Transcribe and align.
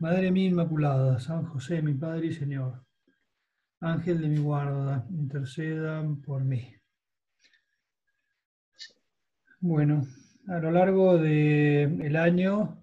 Madre 0.00 0.30
mía 0.30 0.48
Inmaculada, 0.48 1.20
San 1.20 1.44
José, 1.44 1.82
mi 1.82 1.92
Padre 1.92 2.28
y 2.28 2.32
Señor, 2.32 2.86
Ángel 3.80 4.22
de 4.22 4.28
mi 4.28 4.38
guarda, 4.38 5.06
intercedan 5.10 6.22
por 6.22 6.42
mí. 6.42 6.74
Bueno, 9.60 10.06
a 10.48 10.58
lo 10.58 10.70
largo 10.70 11.18
del 11.18 12.16
año, 12.16 12.82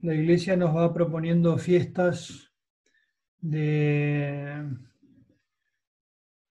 la 0.00 0.14
Iglesia 0.14 0.56
nos 0.56 0.74
va 0.74 0.92
proponiendo 0.92 1.56
fiestas 1.58 2.52
de, 3.38 4.66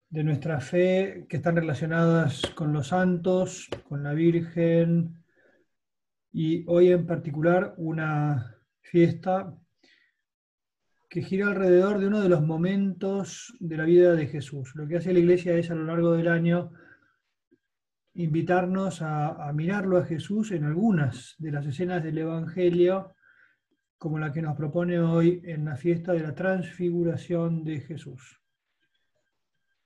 de 0.08 0.22
nuestra 0.22 0.60
fe 0.60 1.26
que 1.28 1.38
están 1.38 1.56
relacionadas 1.56 2.42
con 2.54 2.72
los 2.72 2.86
santos, 2.86 3.68
con 3.88 4.04
la 4.04 4.12
Virgen, 4.12 5.24
y 6.32 6.64
hoy 6.68 6.92
en 6.92 7.06
particular 7.06 7.74
una 7.76 8.54
fiesta 8.88 9.54
que 11.10 11.22
gira 11.22 11.48
alrededor 11.48 11.98
de 11.98 12.06
uno 12.06 12.20
de 12.20 12.28
los 12.28 12.42
momentos 12.42 13.54
de 13.60 13.76
la 13.76 13.84
vida 13.84 14.14
de 14.14 14.26
Jesús. 14.26 14.72
Lo 14.74 14.86
que 14.86 14.96
hace 14.96 15.12
la 15.12 15.18
iglesia 15.18 15.54
es 15.54 15.70
a 15.70 15.74
lo 15.74 15.84
largo 15.84 16.12
del 16.12 16.28
año 16.28 16.70
invitarnos 18.14 19.00
a, 19.00 19.52
mirarlo 19.54 19.98
a 19.98 20.04
Jesús 20.04 20.50
en 20.52 20.64
algunas 20.64 21.36
de 21.38 21.52
las 21.52 21.66
escenas 21.66 22.02
del 22.02 22.18
Evangelio, 22.18 23.14
como 23.96 24.18
la 24.18 24.32
que 24.32 24.42
nos 24.42 24.56
propone 24.56 24.98
hoy 24.98 25.40
en 25.44 25.64
la 25.64 25.76
fiesta 25.76 26.12
de 26.12 26.20
la 26.20 26.34
transfiguración 26.34 27.64
de 27.64 27.80
Jesús. 27.80 28.40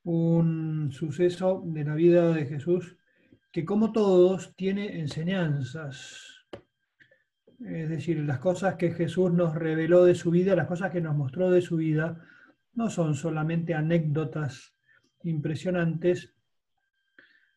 Un 0.04 0.90
suceso 0.92 1.62
de 1.66 1.84
la 1.84 1.94
vida 1.94 2.32
de 2.32 2.46
Jesús 2.46 2.96
que 3.52 3.64
como 3.64 3.92
todos 3.92 4.56
tiene 4.56 4.98
enseñanzas 4.98 6.31
es 7.66 7.88
decir, 7.88 8.18
las 8.20 8.38
cosas 8.38 8.74
que 8.76 8.92
Jesús 8.92 9.32
nos 9.32 9.54
reveló 9.54 10.04
de 10.04 10.14
su 10.14 10.30
vida, 10.30 10.56
las 10.56 10.66
cosas 10.66 10.90
que 10.90 11.00
nos 11.00 11.16
mostró 11.16 11.50
de 11.50 11.62
su 11.62 11.76
vida, 11.76 12.24
no 12.74 12.90
son 12.90 13.14
solamente 13.14 13.74
anécdotas 13.74 14.74
impresionantes, 15.22 16.34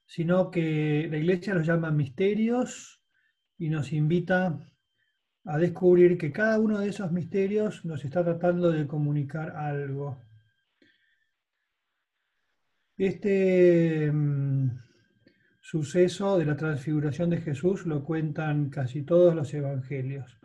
sino 0.05 0.51
que 0.51 1.07
la 1.09 1.17
iglesia 1.17 1.55
los 1.55 1.65
llama 1.65 1.91
misterios 1.91 3.01
y 3.57 3.69
nos 3.69 3.93
invita 3.93 4.59
a 5.45 5.57
descubrir 5.57 6.17
que 6.17 6.31
cada 6.31 6.59
uno 6.59 6.79
de 6.79 6.89
esos 6.89 7.11
misterios 7.11 7.85
nos 7.85 8.03
está 8.03 8.23
tratando 8.23 8.71
de 8.71 8.87
comunicar 8.87 9.55
algo. 9.55 10.19
Este 12.97 14.11
mm, 14.11 14.84
suceso 15.65 16.37
de 16.37 16.45
la 16.45 16.55
transfiguración 16.55 17.31
de 17.31 17.41
Jesús 17.41 17.87
lo 17.87 18.03
cuentan 18.03 18.69
casi 18.69 19.01
todos 19.01 19.33
los 19.33 19.51
evangelios. 19.51 20.37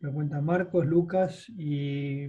Lo 0.00 0.12
cuentan 0.12 0.44
Marcos, 0.44 0.84
Lucas 0.86 1.48
y, 1.50 2.24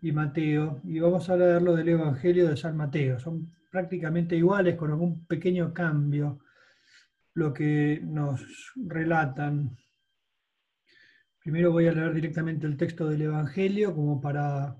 y 0.00 0.12
Mateo. 0.12 0.80
Y 0.84 1.00
vamos 1.00 1.28
a 1.28 1.36
leerlo 1.36 1.76
del 1.76 1.90
Evangelio 1.90 2.48
de 2.48 2.56
San 2.56 2.78
Mateo. 2.78 3.20
Son 3.20 3.52
prácticamente 3.70 4.36
iguales, 4.36 4.74
con 4.76 4.90
algún 4.90 5.26
pequeño 5.26 5.74
cambio, 5.74 6.38
lo 7.34 7.52
que 7.52 8.00
nos 8.02 8.72
relatan. 8.76 9.76
Primero 11.40 11.72
voy 11.72 11.88
a 11.88 11.92
leer 11.92 12.14
directamente 12.14 12.66
el 12.66 12.78
texto 12.78 13.06
del 13.06 13.20
Evangelio 13.20 13.94
como 13.94 14.18
para 14.18 14.78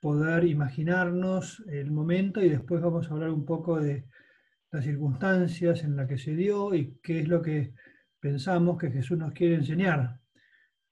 poder 0.00 0.42
imaginarnos 0.42 1.62
el 1.68 1.92
momento 1.92 2.42
y 2.42 2.48
después 2.48 2.82
vamos 2.82 3.08
a 3.08 3.14
hablar 3.14 3.30
un 3.30 3.44
poco 3.44 3.80
de 3.80 4.04
las 4.70 4.84
circunstancias 4.84 5.82
en 5.82 5.96
las 5.96 6.08
que 6.08 6.18
se 6.18 6.34
dio 6.34 6.74
y 6.74 6.98
qué 7.02 7.20
es 7.20 7.28
lo 7.28 7.40
que 7.40 7.74
pensamos 8.20 8.78
que 8.78 8.90
Jesús 8.90 9.16
nos 9.16 9.32
quiere 9.32 9.54
enseñar 9.56 10.20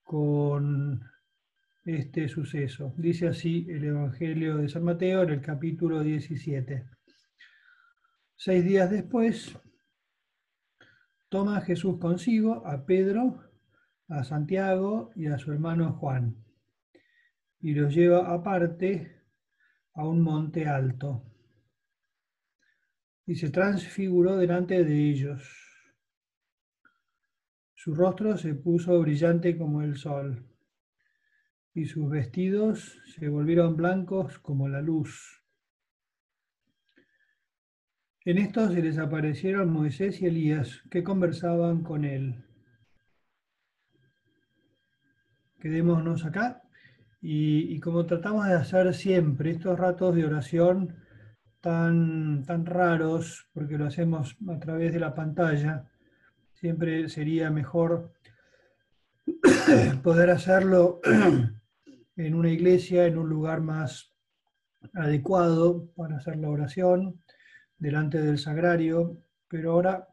con 0.03 1.01
este 1.85 2.27
suceso. 2.27 2.93
Dice 2.97 3.27
así 3.27 3.67
el 3.69 3.83
Evangelio 3.83 4.57
de 4.57 4.69
San 4.69 4.83
Mateo 4.83 5.23
en 5.23 5.29
el 5.29 5.41
capítulo 5.41 6.01
17. 6.01 6.85
Seis 8.35 8.65
días 8.65 8.89
después, 8.89 9.57
toma 11.29 11.61
Jesús 11.61 11.99
consigo 11.99 12.65
a 12.65 12.85
Pedro, 12.85 13.43
a 14.07 14.23
Santiago 14.23 15.11
y 15.15 15.27
a 15.27 15.37
su 15.37 15.51
hermano 15.51 15.93
Juan, 15.93 16.35
y 17.59 17.73
los 17.73 17.93
lleva 17.93 18.33
aparte 18.33 19.21
a 19.93 20.05
un 20.05 20.21
monte 20.21 20.67
alto 20.67 21.36
y 23.27 23.35
se 23.35 23.49
transfiguró 23.49 24.37
delante 24.37 24.85
de 24.85 25.09
ellos. 25.09 25.43
Su 27.75 27.93
rostro 27.93 28.37
se 28.37 28.55
puso 28.55 28.99
brillante 29.01 29.57
como 29.57 29.81
el 29.81 29.97
sol, 29.97 30.47
y 31.73 31.85
sus 31.85 32.09
vestidos 32.09 32.99
se 33.13 33.27
volvieron 33.27 33.75
blancos 33.75 34.39
como 34.39 34.69
la 34.69 34.81
luz. 34.81 35.43
En 38.23 38.37
esto 38.37 38.71
se 38.71 38.81
les 38.81 38.97
aparecieron 38.97 39.71
Moisés 39.71 40.21
y 40.21 40.25
Elías, 40.25 40.81
que 40.89 41.03
conversaban 41.03 41.83
con 41.83 42.05
él. 42.05 42.45
Quedémonos 45.59 46.23
acá 46.25 46.63
y, 47.21 47.73
y 47.75 47.79
como 47.81 48.05
tratamos 48.05 48.47
de 48.47 48.53
hacer 48.53 48.93
siempre, 48.93 49.51
estos 49.51 49.77
ratos 49.77 50.15
de 50.15 50.25
oración, 50.25 51.06
tan, 51.61 52.43
tan 52.45 52.65
raros, 52.65 53.47
porque 53.53 53.77
lo 53.77 53.85
hacemos 53.85 54.37
a 54.47 54.59
través 54.59 54.93
de 54.93 54.99
la 54.99 55.13
pantalla, 55.13 55.85
siempre 56.53 57.09
sería 57.09 57.49
mejor 57.51 58.13
poder 60.03 60.29
hacerlo 60.29 61.01
en 62.15 62.35
una 62.35 62.49
iglesia, 62.49 63.05
en 63.05 63.17
un 63.17 63.29
lugar 63.29 63.61
más 63.61 64.13
adecuado 64.93 65.87
para 65.95 66.17
hacer 66.17 66.37
la 66.37 66.49
oración, 66.49 67.21
delante 67.77 68.21
del 68.21 68.39
sagrario, 68.39 69.17
pero 69.47 69.73
ahora 69.73 70.07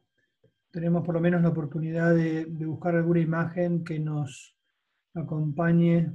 tenemos 0.71 1.05
por 1.05 1.15
lo 1.15 1.21
menos 1.21 1.41
la 1.43 1.49
oportunidad 1.49 2.15
de, 2.15 2.45
de 2.47 2.67
buscar 2.67 2.95
alguna 2.95 3.21
imagen 3.21 3.85
que 3.85 3.99
nos 3.99 4.55
acompañe 5.15 6.13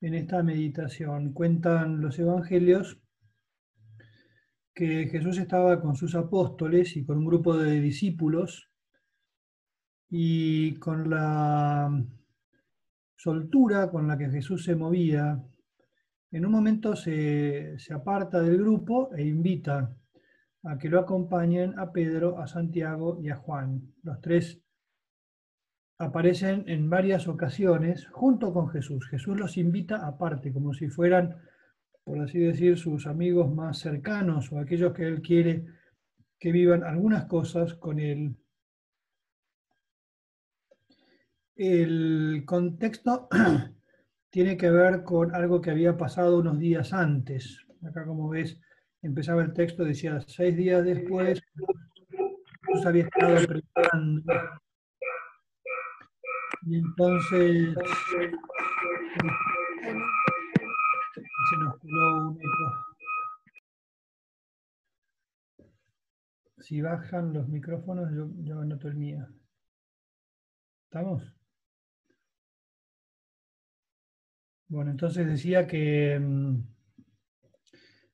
en 0.00 0.14
esta 0.14 0.42
meditación. 0.42 1.32
Cuentan 1.32 2.00
los 2.00 2.18
evangelios 2.18 3.01
que 4.74 5.08
Jesús 5.08 5.38
estaba 5.38 5.80
con 5.80 5.96
sus 5.96 6.14
apóstoles 6.14 6.96
y 6.96 7.04
con 7.04 7.18
un 7.18 7.26
grupo 7.26 7.56
de 7.56 7.80
discípulos 7.80 8.70
y 10.08 10.74
con 10.74 11.10
la 11.10 11.90
soltura 13.16 13.90
con 13.90 14.08
la 14.08 14.18
que 14.18 14.30
Jesús 14.30 14.64
se 14.64 14.74
movía, 14.74 15.40
en 16.32 16.46
un 16.46 16.52
momento 16.52 16.96
se, 16.96 17.76
aparta 17.90 18.40
del 18.40 18.58
grupo 18.58 19.14
e 19.14 19.22
invita 19.26 19.94
a 20.64 20.78
que 20.78 20.88
lo 20.88 20.98
acompañen 20.98 21.78
a 21.78 21.92
Pedro, 21.92 22.38
a 22.38 22.46
Santiago 22.46 23.18
y 23.22 23.28
a 23.28 23.36
Juan. 23.36 23.94
Los 24.02 24.20
tres 24.20 24.60
aparecen 25.98 26.64
en 26.66 26.88
varias 26.90 27.28
ocasiones 27.28 28.06
junto 28.08 28.52
con 28.52 28.68
Jesús. 28.70 29.06
Jesús 29.08 29.38
los 29.38 29.56
invita 29.56 30.06
aparte, 30.06 30.52
como 30.52 30.72
si 30.72 30.88
fueran 30.88 31.36
por 32.04 32.20
así 32.20 32.38
decir, 32.38 32.78
sus 32.78 33.06
amigos 33.06 33.52
más 33.54 33.78
cercanos 33.78 34.50
o 34.52 34.58
aquellos 34.58 34.92
que 34.92 35.06
él 35.06 35.22
quiere 35.22 35.64
que 36.38 36.50
vivan 36.50 36.82
algunas 36.82 37.26
cosas 37.26 37.74
con 37.74 38.00
él. 38.00 38.36
El 41.54 42.42
contexto 42.44 43.28
tiene 44.30 44.56
que 44.56 44.70
ver 44.70 45.04
con 45.04 45.34
algo 45.34 45.60
que 45.60 45.70
había 45.70 45.96
pasado 45.96 46.40
unos 46.40 46.58
días 46.58 46.92
antes. 46.92 47.64
Acá, 47.86 48.04
como 48.04 48.28
ves, 48.28 48.58
empezaba 49.02 49.42
el 49.42 49.52
texto, 49.52 49.84
decía, 49.84 50.20
seis 50.26 50.56
días 50.56 50.84
después, 50.84 51.40
Jesús 52.66 52.86
había 52.86 53.04
estado 53.04 53.46
preparando. 53.46 54.32
Y 56.64 56.76
entonces 56.76 57.74
nos 61.58 61.82
un 61.84 62.38
Si 66.58 66.80
bajan 66.80 67.32
los 67.32 67.48
micrófonos, 67.48 68.12
yo, 68.14 68.28
yo 68.44 68.60
anoto 68.60 68.88
el 68.88 68.94
mío. 68.94 69.26
¿Estamos? 70.84 71.34
Bueno, 74.68 74.90
entonces 74.90 75.26
decía 75.26 75.66
que, 75.66 76.18
mm, 76.18 76.62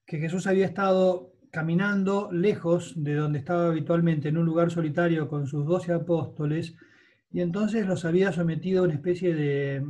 que 0.07 0.19
Jesús 0.19 0.47
había 0.47 0.67
estado 0.67 1.33
caminando 1.51 2.31
lejos 2.33 2.95
de 2.97 3.15
donde 3.15 3.39
estaba 3.39 3.69
habitualmente, 3.69 4.29
en 4.29 4.39
un 4.39 4.47
lugar 4.47 4.71
solitario 4.71 5.29
con 5.29 5.47
sus 5.47 5.67
doce 5.67 5.93
apóstoles, 5.93 6.75
y 7.31 7.43
entonces 7.43 7.87
los 7.87 8.05
había 8.05 8.33
sometido 8.33 8.81
a 8.81 8.85
una 8.85 8.95
especie 8.95 9.35
de, 9.35 9.85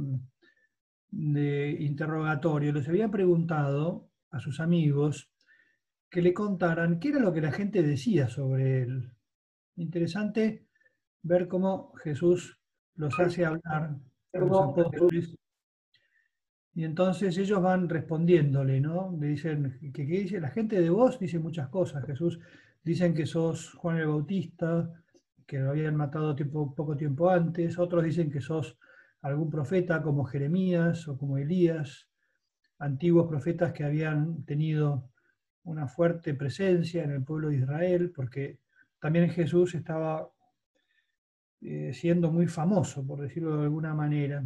de 1.10 1.70
interrogatorio. 1.80 2.72
Les 2.72 2.88
había 2.88 3.08
preguntado 3.08 4.10
a 4.30 4.40
sus 4.40 4.60
amigos 4.60 5.30
que 6.10 6.22
le 6.22 6.32
contaran 6.32 7.00
qué 7.00 7.08
era 7.08 7.20
lo 7.20 7.32
que 7.32 7.40
la 7.40 7.52
gente 7.52 7.82
decía 7.82 8.28
sobre 8.28 8.82
él. 8.82 9.10
Interesante 9.76 10.66
ver 11.22 11.48
cómo 11.48 11.92
Jesús 12.02 12.58
los 12.94 13.18
hace 13.20 13.44
hablar 13.44 13.96
los 14.32 14.60
apóstoles. 14.60 15.36
Y 16.74 16.84
entonces 16.84 17.36
ellos 17.38 17.60
van 17.60 17.88
respondiéndole, 17.88 18.80
¿no? 18.80 19.16
Le 19.18 19.28
dicen, 19.28 19.78
¿qué, 19.92 20.04
dice? 20.04 20.40
La 20.40 20.50
gente 20.50 20.80
de 20.80 20.90
vos 20.90 21.18
dice 21.18 21.38
muchas 21.38 21.68
cosas. 21.68 22.04
Jesús 22.04 22.38
dicen 22.84 23.14
que 23.14 23.26
sos 23.26 23.74
Juan 23.74 23.98
el 23.98 24.06
Bautista, 24.06 24.92
que 25.46 25.58
lo 25.58 25.70
habían 25.70 25.96
matado 25.96 26.36
tiempo, 26.36 26.74
poco 26.74 26.96
tiempo 26.96 27.30
antes. 27.30 27.78
Otros 27.78 28.04
dicen 28.04 28.30
que 28.30 28.40
sos 28.40 28.78
algún 29.22 29.50
profeta 29.50 30.02
como 30.02 30.24
Jeremías 30.24 31.08
o 31.08 31.18
como 31.18 31.38
Elías, 31.38 32.08
antiguos 32.78 33.28
profetas 33.28 33.72
que 33.72 33.84
habían 33.84 34.44
tenido 34.44 35.10
una 35.64 35.88
fuerte 35.88 36.34
presencia 36.34 37.04
en 37.04 37.10
el 37.10 37.24
pueblo 37.24 37.48
de 37.48 37.56
Israel, 37.56 38.12
porque 38.14 38.60
también 39.00 39.30
Jesús 39.30 39.74
estaba 39.74 40.30
eh, 41.60 41.92
siendo 41.92 42.30
muy 42.30 42.46
famoso, 42.46 43.06
por 43.06 43.20
decirlo 43.20 43.56
de 43.56 43.64
alguna 43.64 43.94
manera. 43.94 44.44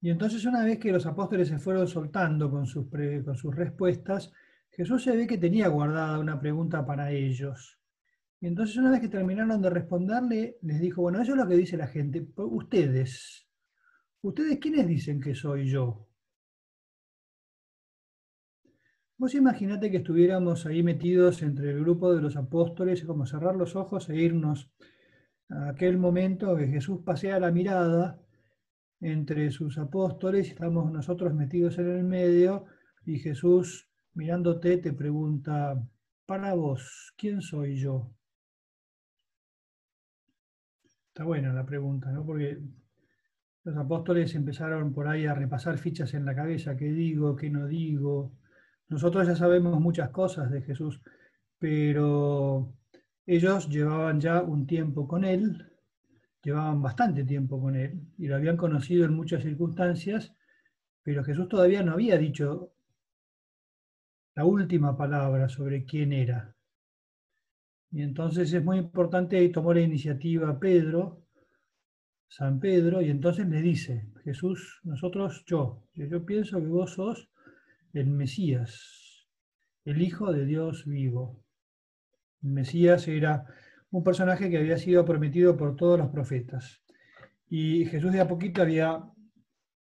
Y 0.00 0.10
entonces 0.10 0.44
una 0.44 0.62
vez 0.62 0.78
que 0.78 0.92
los 0.92 1.06
apóstoles 1.06 1.48
se 1.48 1.58
fueron 1.58 1.88
soltando 1.88 2.50
con 2.50 2.66
sus, 2.66 2.86
con 3.24 3.36
sus 3.36 3.54
respuestas, 3.54 4.30
Jesús 4.70 5.02
se 5.02 5.16
ve 5.16 5.26
que 5.26 5.38
tenía 5.38 5.68
guardada 5.68 6.18
una 6.18 6.38
pregunta 6.38 6.84
para 6.84 7.10
ellos. 7.10 7.75
Y 8.40 8.46
entonces 8.46 8.76
una 8.76 8.90
vez 8.90 9.00
que 9.00 9.08
terminaron 9.08 9.62
de 9.62 9.70
responderle, 9.70 10.58
les 10.62 10.80
dijo, 10.80 11.02
bueno, 11.02 11.20
eso 11.20 11.32
es 11.32 11.38
lo 11.38 11.48
que 11.48 11.56
dice 11.56 11.76
la 11.76 11.86
gente. 11.86 12.26
Ustedes, 12.36 13.48
¿ustedes 14.20 14.58
quiénes 14.58 14.86
dicen 14.86 15.20
que 15.20 15.34
soy 15.34 15.68
yo? 15.68 16.06
Vos 19.18 19.34
imaginate 19.34 19.90
que 19.90 19.96
estuviéramos 19.98 20.66
ahí 20.66 20.82
metidos 20.82 21.42
entre 21.42 21.70
el 21.70 21.80
grupo 21.80 22.14
de 22.14 22.20
los 22.20 22.36
apóstoles, 22.36 23.02
como 23.04 23.24
cerrar 23.24 23.56
los 23.56 23.74
ojos 23.74 24.10
e 24.10 24.16
irnos 24.16 24.70
a 25.48 25.70
aquel 25.70 25.96
momento 25.96 26.54
que 26.56 26.66
Jesús 26.66 27.00
pasea 27.02 27.40
la 27.40 27.50
mirada 27.50 28.20
entre 29.00 29.50
sus 29.50 29.78
apóstoles, 29.78 30.48
estamos 30.48 30.90
nosotros 30.92 31.32
metidos 31.34 31.78
en 31.78 31.88
el 31.88 32.04
medio 32.04 32.66
y 33.06 33.18
Jesús 33.18 33.90
mirándote 34.14 34.78
te 34.78 34.92
pregunta, 34.92 35.82
para 36.26 36.54
vos, 36.54 37.14
¿quién 37.16 37.40
soy 37.40 37.76
yo? 37.76 38.15
Está 41.16 41.24
buena 41.24 41.50
la 41.50 41.64
pregunta, 41.64 42.12
¿no? 42.12 42.26
Porque 42.26 42.58
los 43.64 43.74
apóstoles 43.74 44.34
empezaron 44.34 44.92
por 44.92 45.08
ahí 45.08 45.24
a 45.24 45.32
repasar 45.32 45.78
fichas 45.78 46.12
en 46.12 46.26
la 46.26 46.34
cabeza, 46.34 46.76
qué 46.76 46.92
digo, 46.92 47.34
qué 47.34 47.48
no 47.48 47.66
digo. 47.66 48.34
Nosotros 48.90 49.26
ya 49.26 49.34
sabemos 49.34 49.80
muchas 49.80 50.10
cosas 50.10 50.50
de 50.50 50.60
Jesús, 50.60 51.00
pero 51.58 52.70
ellos 53.24 53.66
llevaban 53.70 54.20
ya 54.20 54.42
un 54.42 54.66
tiempo 54.66 55.08
con 55.08 55.24
Él, 55.24 55.72
llevaban 56.42 56.82
bastante 56.82 57.24
tiempo 57.24 57.58
con 57.62 57.76
Él 57.76 57.98
y 58.18 58.26
lo 58.26 58.36
habían 58.36 58.58
conocido 58.58 59.06
en 59.06 59.14
muchas 59.14 59.42
circunstancias, 59.42 60.34
pero 61.02 61.24
Jesús 61.24 61.48
todavía 61.48 61.82
no 61.82 61.92
había 61.92 62.18
dicho 62.18 62.74
la 64.34 64.44
última 64.44 64.94
palabra 64.98 65.48
sobre 65.48 65.86
quién 65.86 66.12
era. 66.12 66.55
Y 67.90 68.02
entonces 68.02 68.52
es 68.52 68.64
muy 68.64 68.78
importante 68.78 69.48
tomó 69.48 69.72
la 69.72 69.80
iniciativa 69.80 70.58
Pedro, 70.58 71.22
San 72.28 72.58
Pedro, 72.58 73.00
y 73.00 73.10
entonces 73.10 73.46
le 73.46 73.62
dice, 73.62 74.08
Jesús, 74.24 74.80
nosotros, 74.84 75.44
yo, 75.46 75.84
yo 75.94 76.26
pienso 76.26 76.58
que 76.58 76.66
vos 76.66 76.94
sos 76.94 77.30
el 77.92 78.08
Mesías, 78.08 79.26
el 79.84 80.02
Hijo 80.02 80.32
de 80.32 80.44
Dios 80.44 80.84
vivo. 80.84 81.42
El 82.42 82.50
Mesías 82.50 83.06
era 83.08 83.46
un 83.90 84.02
personaje 84.02 84.50
que 84.50 84.58
había 84.58 84.76
sido 84.76 85.04
prometido 85.04 85.56
por 85.56 85.76
todos 85.76 85.98
los 85.98 86.10
profetas. 86.10 86.82
Y 87.48 87.86
Jesús 87.86 88.12
de 88.12 88.20
a 88.20 88.28
poquito 88.28 88.62
había 88.62 89.02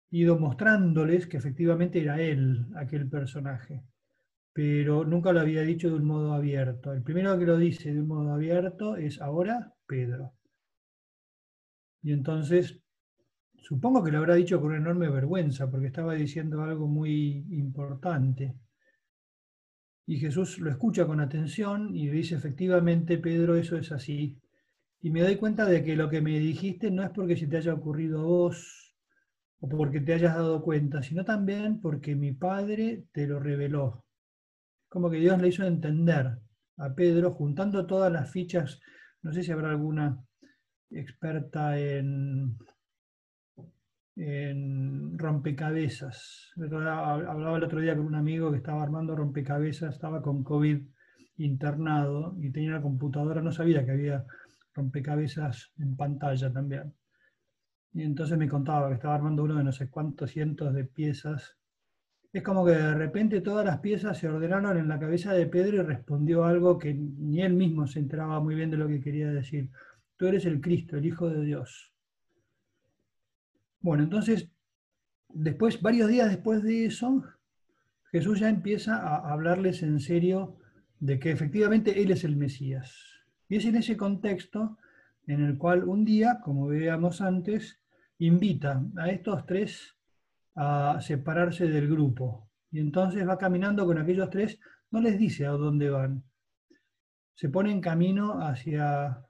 ido 0.09 0.37
mostrándoles 0.37 1.27
que 1.27 1.37
efectivamente 1.37 2.01
era 2.01 2.21
él 2.21 2.67
aquel 2.75 3.09
personaje, 3.09 3.83
pero 4.53 5.05
nunca 5.05 5.31
lo 5.31 5.39
había 5.39 5.61
dicho 5.61 5.89
de 5.89 5.95
un 5.95 6.05
modo 6.05 6.33
abierto. 6.33 6.91
El 6.93 7.03
primero 7.03 7.37
que 7.39 7.45
lo 7.45 7.57
dice 7.57 7.93
de 7.93 8.01
un 8.01 8.07
modo 8.07 8.33
abierto 8.33 8.97
es 8.97 9.21
ahora 9.21 9.73
Pedro. 9.85 10.33
Y 12.03 12.11
entonces, 12.11 12.79
supongo 13.57 14.03
que 14.03 14.11
lo 14.11 14.17
habrá 14.17 14.35
dicho 14.35 14.59
con 14.59 14.75
enorme 14.75 15.09
vergüenza, 15.09 15.69
porque 15.69 15.87
estaba 15.87 16.15
diciendo 16.15 16.63
algo 16.63 16.87
muy 16.87 17.45
importante. 17.51 18.55
Y 20.07 20.17
Jesús 20.17 20.59
lo 20.59 20.69
escucha 20.69 21.05
con 21.05 21.21
atención 21.21 21.95
y 21.95 22.09
dice, 22.09 22.35
efectivamente, 22.35 23.17
Pedro, 23.17 23.55
eso 23.55 23.77
es 23.77 23.91
así. 23.91 24.37
Y 24.99 25.11
me 25.11 25.21
doy 25.21 25.37
cuenta 25.37 25.65
de 25.65 25.83
que 25.83 25.95
lo 25.95 26.09
que 26.09 26.21
me 26.21 26.39
dijiste 26.39 26.91
no 26.91 27.03
es 27.03 27.11
porque 27.11 27.37
se 27.37 27.47
te 27.47 27.57
haya 27.57 27.73
ocurrido 27.73 28.19
a 28.19 28.23
vos 28.23 28.95
o 29.59 29.69
porque 29.69 30.01
te 30.01 30.13
hayas 30.13 30.35
dado 30.35 30.61
cuenta, 30.61 31.01
sino 31.03 31.23
también 31.23 31.79
porque 31.79 32.15
mi 32.15 32.33
Padre 32.33 33.05
te 33.11 33.27
lo 33.27 33.39
reveló. 33.39 34.03
Como 34.91 35.09
que 35.09 35.19
Dios 35.19 35.41
le 35.41 35.47
hizo 35.47 35.63
entender 35.63 36.37
a 36.75 36.93
Pedro, 36.93 37.31
juntando 37.31 37.85
todas 37.85 38.11
las 38.11 38.29
fichas, 38.29 38.81
no 39.21 39.31
sé 39.31 39.41
si 39.41 39.49
habrá 39.49 39.69
alguna 39.69 40.21
experta 40.89 41.79
en 41.79 42.57
rompecabezas. 45.17 46.51
Hablaba 46.57 47.55
el 47.55 47.63
otro 47.63 47.79
día 47.79 47.95
con 47.95 48.05
un 48.05 48.15
amigo 48.15 48.51
que 48.51 48.57
estaba 48.57 48.83
armando 48.83 49.15
rompecabezas, 49.15 49.93
estaba 49.93 50.21
con 50.21 50.43
COVID 50.43 50.81
internado 51.37 52.35
y 52.41 52.51
tenía 52.51 52.71
una 52.71 52.81
computadora, 52.81 53.41
no 53.41 53.53
sabía 53.53 53.85
que 53.85 53.91
había 53.91 54.25
rompecabezas 54.73 55.71
en 55.77 55.95
pantalla 55.95 56.51
también. 56.51 56.93
Y 57.93 58.03
entonces 58.03 58.37
me 58.37 58.49
contaba 58.49 58.89
que 58.89 58.95
estaba 58.95 59.15
armando 59.15 59.45
uno 59.45 59.55
de 59.55 59.63
no 59.63 59.71
sé 59.71 59.89
cuántos 59.89 60.31
cientos 60.31 60.73
de 60.73 60.83
piezas. 60.83 61.57
Es 62.33 62.43
como 62.43 62.65
que 62.65 62.71
de 62.71 62.93
repente 62.93 63.41
todas 63.41 63.65
las 63.65 63.79
piezas 63.79 64.17
se 64.17 64.29
ordenaron 64.29 64.77
en 64.77 64.87
la 64.87 64.99
cabeza 64.99 65.33
de 65.33 65.47
Pedro 65.47 65.77
y 65.77 65.81
respondió 65.81 66.45
algo 66.45 66.77
que 66.77 66.93
ni 66.93 67.41
él 67.41 67.53
mismo 67.53 67.87
se 67.87 67.99
enteraba 67.99 68.39
muy 68.39 68.55
bien 68.55 68.71
de 68.71 68.77
lo 68.77 68.87
que 68.87 69.01
quería 69.01 69.29
decir. 69.29 69.69
Tú 70.15 70.27
eres 70.27 70.45
el 70.45 70.61
Cristo, 70.61 70.97
el 70.97 71.05
Hijo 71.05 71.29
de 71.29 71.43
Dios. 71.43 71.91
Bueno, 73.81 74.03
entonces, 74.03 74.49
después, 75.27 75.81
varios 75.81 76.09
días 76.09 76.29
después 76.29 76.63
de 76.63 76.85
eso, 76.85 77.23
Jesús 78.11 78.39
ya 78.39 78.47
empieza 78.47 78.95
a 78.97 79.31
hablarles 79.31 79.83
en 79.83 79.99
serio 79.99 80.57
de 80.99 81.19
que 81.19 81.31
efectivamente 81.31 82.01
Él 82.01 82.11
es 82.11 82.23
el 82.23 82.37
Mesías. 82.37 82.95
Y 83.49 83.57
es 83.57 83.65
en 83.65 83.75
ese 83.75 83.97
contexto 83.97 84.77
en 85.27 85.43
el 85.43 85.57
cual 85.57 85.83
un 85.83 86.05
día, 86.05 86.39
como 86.43 86.67
veíamos 86.67 87.19
antes, 87.19 87.81
invita 88.19 88.85
a 88.97 89.09
estos 89.09 89.45
tres 89.45 89.95
a 90.55 90.99
separarse 91.01 91.67
del 91.67 91.89
grupo. 91.89 92.49
Y 92.71 92.79
entonces 92.79 93.27
va 93.27 93.37
caminando 93.37 93.85
con 93.85 93.97
aquellos 93.97 94.29
tres, 94.29 94.59
no 94.91 95.01
les 95.01 95.17
dice 95.17 95.45
a 95.45 95.51
dónde 95.51 95.89
van. 95.89 96.23
Se 97.35 97.49
pone 97.49 97.71
en 97.71 97.81
camino 97.81 98.41
hacia 98.41 99.25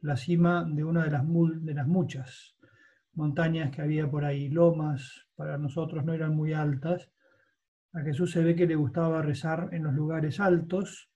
la 0.00 0.16
cima 0.16 0.64
de 0.64 0.84
una 0.84 1.04
de 1.04 1.10
las, 1.10 1.22
de 1.26 1.74
las 1.74 1.86
muchas 1.86 2.56
montañas 3.14 3.70
que 3.74 3.82
había 3.82 4.10
por 4.10 4.24
ahí, 4.24 4.48
lomas, 4.48 5.26
para 5.34 5.58
nosotros 5.58 6.04
no 6.04 6.12
eran 6.12 6.34
muy 6.34 6.52
altas. 6.52 7.10
A 7.92 8.00
Jesús 8.00 8.32
se 8.32 8.42
ve 8.42 8.56
que 8.56 8.66
le 8.66 8.74
gustaba 8.74 9.22
rezar 9.22 9.68
en 9.72 9.84
los 9.84 9.94
lugares 9.94 10.40
altos, 10.40 11.10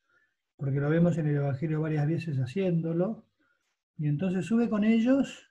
porque 0.56 0.80
lo 0.80 0.90
vemos 0.90 1.16
en 1.18 1.26
el 1.26 1.36
Evangelio 1.36 1.80
varias 1.80 2.06
veces 2.06 2.38
haciéndolo. 2.38 3.26
Y 3.98 4.08
entonces 4.08 4.44
sube 4.44 4.68
con 4.68 4.84
ellos 4.84 5.50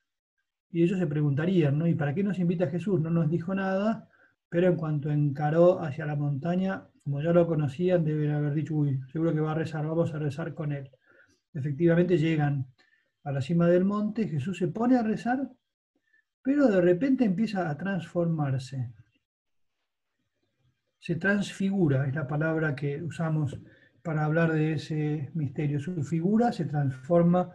y 0.72 0.84
ellos 0.84 1.00
se 1.00 1.08
preguntarían, 1.08 1.78
¿no? 1.78 1.88
¿Y 1.88 1.96
para 1.96 2.14
qué 2.14 2.24
nos 2.24 2.40
invita 2.40 2.68
Jesús? 2.68 3.00
No 3.02 3.10
nos 3.10 3.30
dijo 3.30 3.56
nada, 3.56 4.10
pero 4.50 4.68
en 4.68 4.76
cuanto 4.76 5.10
encaró 5.10 5.82
hacia 5.82 6.06
la 6.06 6.16
montaña, 6.16 6.88
como 7.04 7.22
ya 7.22 7.32
lo 7.32 7.48
conocían, 7.48 8.04
deben 8.04 8.32
haber 8.32 8.54
dicho, 8.54 8.76
uy, 8.76 9.00
seguro 9.12 9.34
que 9.34 9.42
va 9.42 9.52
a 9.52 9.56
rezar, 9.56 9.86
vamos 9.86 10.14
a 10.14 10.20
rezar 10.20 10.54
con 10.54 10.72
él. 10.72 10.90
Efectivamente 11.54 12.18
llegan 12.18 12.68
a 13.24 13.32
la 13.32 13.42
cima 13.42 13.68
del 13.68 13.86
monte, 13.86 14.28
Jesús 14.28 14.58
se 14.58 14.68
pone 14.68 14.98
a 14.98 15.04
rezar 15.04 15.50
pero 16.46 16.68
de 16.68 16.80
repente 16.80 17.26
empieza 17.26 17.68
a 17.68 17.76
transformarse. 17.76 18.94
Se 21.00 21.16
transfigura, 21.16 22.08
es 22.08 22.14
la 22.14 22.28
palabra 22.28 22.76
que 22.76 23.02
usamos 23.02 23.60
para 24.04 24.26
hablar 24.26 24.54
de 24.54 24.74
ese 24.74 25.32
misterio. 25.34 25.80
Su 25.80 26.04
figura 26.04 26.52
se 26.52 26.66
transforma 26.66 27.52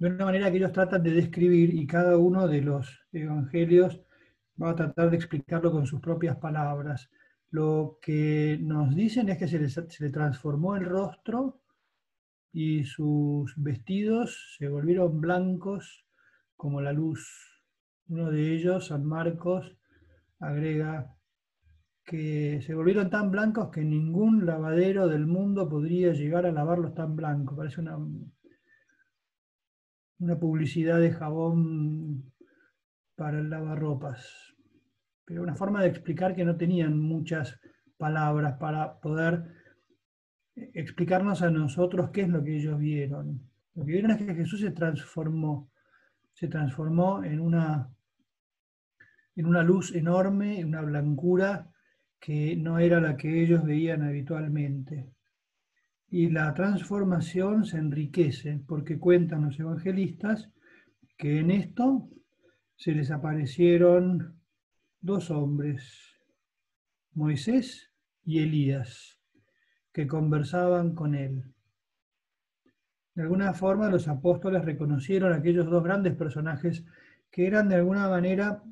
de 0.00 0.08
una 0.08 0.24
manera 0.24 0.50
que 0.50 0.56
ellos 0.56 0.72
tratan 0.72 1.02
de 1.04 1.12
describir 1.12 1.72
y 1.72 1.86
cada 1.86 2.18
uno 2.18 2.48
de 2.48 2.62
los 2.62 3.00
evangelios 3.12 4.00
Voy 4.60 4.68
a 4.68 4.74
tratar 4.74 5.08
de 5.08 5.16
explicarlo 5.16 5.72
con 5.72 5.86
sus 5.86 6.02
propias 6.02 6.36
palabras. 6.36 7.08
Lo 7.48 7.98
que 8.02 8.58
nos 8.60 8.94
dicen 8.94 9.30
es 9.30 9.38
que 9.38 9.48
se 9.48 9.58
le, 9.58 10.10
transformó 10.10 10.76
el 10.76 10.84
rostro 10.84 11.62
y 12.52 12.84
sus 12.84 13.54
vestidos 13.56 14.56
se 14.58 14.68
volvieron 14.68 15.18
blancos 15.18 16.04
como 16.58 16.82
la 16.82 16.92
luz. 16.92 17.62
Uno 18.08 18.30
de 18.30 18.54
ellos, 18.54 18.88
San 18.88 19.06
Marcos, 19.06 19.78
agrega 20.40 21.16
que 22.04 22.60
se 22.60 22.74
volvieron 22.74 23.08
tan 23.08 23.30
blancos 23.30 23.70
que 23.70 23.82
ningún 23.82 24.44
lavadero 24.44 25.08
del 25.08 25.26
mundo 25.26 25.70
podría 25.70 26.12
llegar 26.12 26.44
a 26.44 26.52
lavarlos 26.52 26.92
tan 26.92 27.16
blancos. 27.16 27.56
Parece 27.56 27.80
una, 27.80 27.96
una 30.20 30.38
publicidad 30.38 31.00
de 31.00 31.12
jabón 31.12 32.32
para 33.16 33.40
el 33.40 33.50
lavarropas. 33.50 34.54
Pero 35.24 35.42
una 35.42 35.54
forma 35.54 35.82
de 35.82 35.88
explicar 35.88 36.34
que 36.34 36.44
no 36.44 36.56
tenían 36.56 36.98
muchas 36.98 37.58
palabras 37.96 38.58
para 38.58 39.00
poder 39.00 39.44
explicarnos 40.54 41.42
a 41.42 41.50
nosotros 41.50 42.10
qué 42.10 42.22
es 42.22 42.28
lo 42.28 42.44
que 42.44 42.56
ellos 42.56 42.78
vieron. 42.78 43.40
Lo 43.74 43.84
que 43.84 43.92
vieron 43.92 44.10
es 44.10 44.18
que 44.18 44.34
Jesús 44.34 44.60
se 44.60 44.72
transformó, 44.72 45.70
se 46.34 46.48
transformó 46.48 47.24
en 47.24 47.40
una, 47.40 47.88
en 49.36 49.46
una 49.46 49.62
luz 49.62 49.94
enorme, 49.94 50.60
en 50.60 50.68
una 50.68 50.82
blancura 50.82 51.70
que 52.18 52.56
no 52.56 52.78
era 52.78 53.00
la 53.00 53.16
que 53.16 53.42
ellos 53.42 53.64
veían 53.64 54.02
habitualmente. 54.02 55.14
Y 56.10 56.28
la 56.30 56.52
transformación 56.54 57.64
se 57.64 57.78
enriquece 57.78 58.60
porque 58.66 58.98
cuentan 58.98 59.44
los 59.44 59.58
evangelistas 59.60 60.50
que 61.16 61.38
en 61.38 61.50
esto 61.50 62.08
se 62.76 62.92
les 62.92 63.10
aparecieron 63.10 64.40
dos 65.00 65.30
hombres, 65.30 66.16
Moisés 67.12 67.92
y 68.24 68.40
Elías, 68.40 69.18
que 69.92 70.06
conversaban 70.06 70.94
con 70.94 71.14
él. 71.14 71.44
De 73.14 73.22
alguna 73.22 73.52
forma 73.54 73.90
los 73.90 74.08
apóstoles 74.08 74.64
reconocieron 74.64 75.32
a 75.32 75.36
aquellos 75.36 75.68
dos 75.70 75.84
grandes 75.84 76.16
personajes 76.16 76.84
que 77.30 77.46
eran 77.46 77.68
de 77.68 77.76
alguna 77.76 78.08
manera 78.08 78.62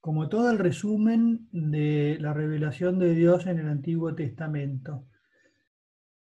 como 0.00 0.28
todo 0.28 0.50
el 0.50 0.58
resumen 0.58 1.48
de 1.52 2.16
la 2.20 2.32
revelación 2.32 2.98
de 2.98 3.14
Dios 3.14 3.46
en 3.46 3.58
el 3.58 3.68
Antiguo 3.68 4.14
Testamento. 4.14 5.04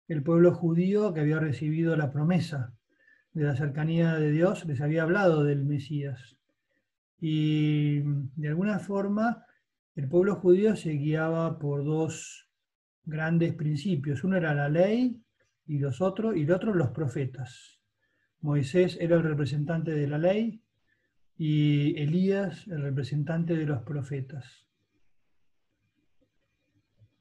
El 0.08 0.24
pueblo 0.24 0.54
judío 0.54 1.14
que 1.14 1.22
había 1.22 1.40
recibido 1.40 1.96
la 1.96 2.12
promesa 2.12 2.74
de 3.34 3.44
la 3.44 3.56
cercanía 3.56 4.16
de 4.16 4.32
Dios 4.32 4.66
les 4.66 4.82
había 4.82 5.04
hablado 5.04 5.44
del 5.44 5.66
Mesías. 5.66 6.38
Y 7.20 8.02
de 8.36 8.48
alguna 8.48 8.80
forma 8.80 9.46
el 9.96 10.08
pueblo 10.08 10.36
judío 10.36 10.76
se 10.76 10.92
guiaba 10.92 11.58
por 11.58 11.84
dos 11.84 12.50
grandes 13.06 13.54
principios. 13.54 14.24
Uno 14.24 14.38
era 14.38 14.54
la 14.54 14.70
ley 14.70 15.22
y 15.66 15.80
los 15.80 16.02
otros, 16.02 16.36
y 16.36 16.44
el 16.44 16.52
otro 16.52 16.74
los 16.74 16.90
profetas. 16.92 17.80
Moisés 18.42 18.98
era 19.00 19.16
el 19.16 19.24
representante 19.24 19.92
de 19.92 20.08
la 20.08 20.18
ley 20.18 20.62
y 21.38 22.00
Elías, 22.00 22.68
el 22.68 22.82
representante 22.82 23.56
de 23.56 23.66
los 23.66 23.82
profetas. 23.84 24.65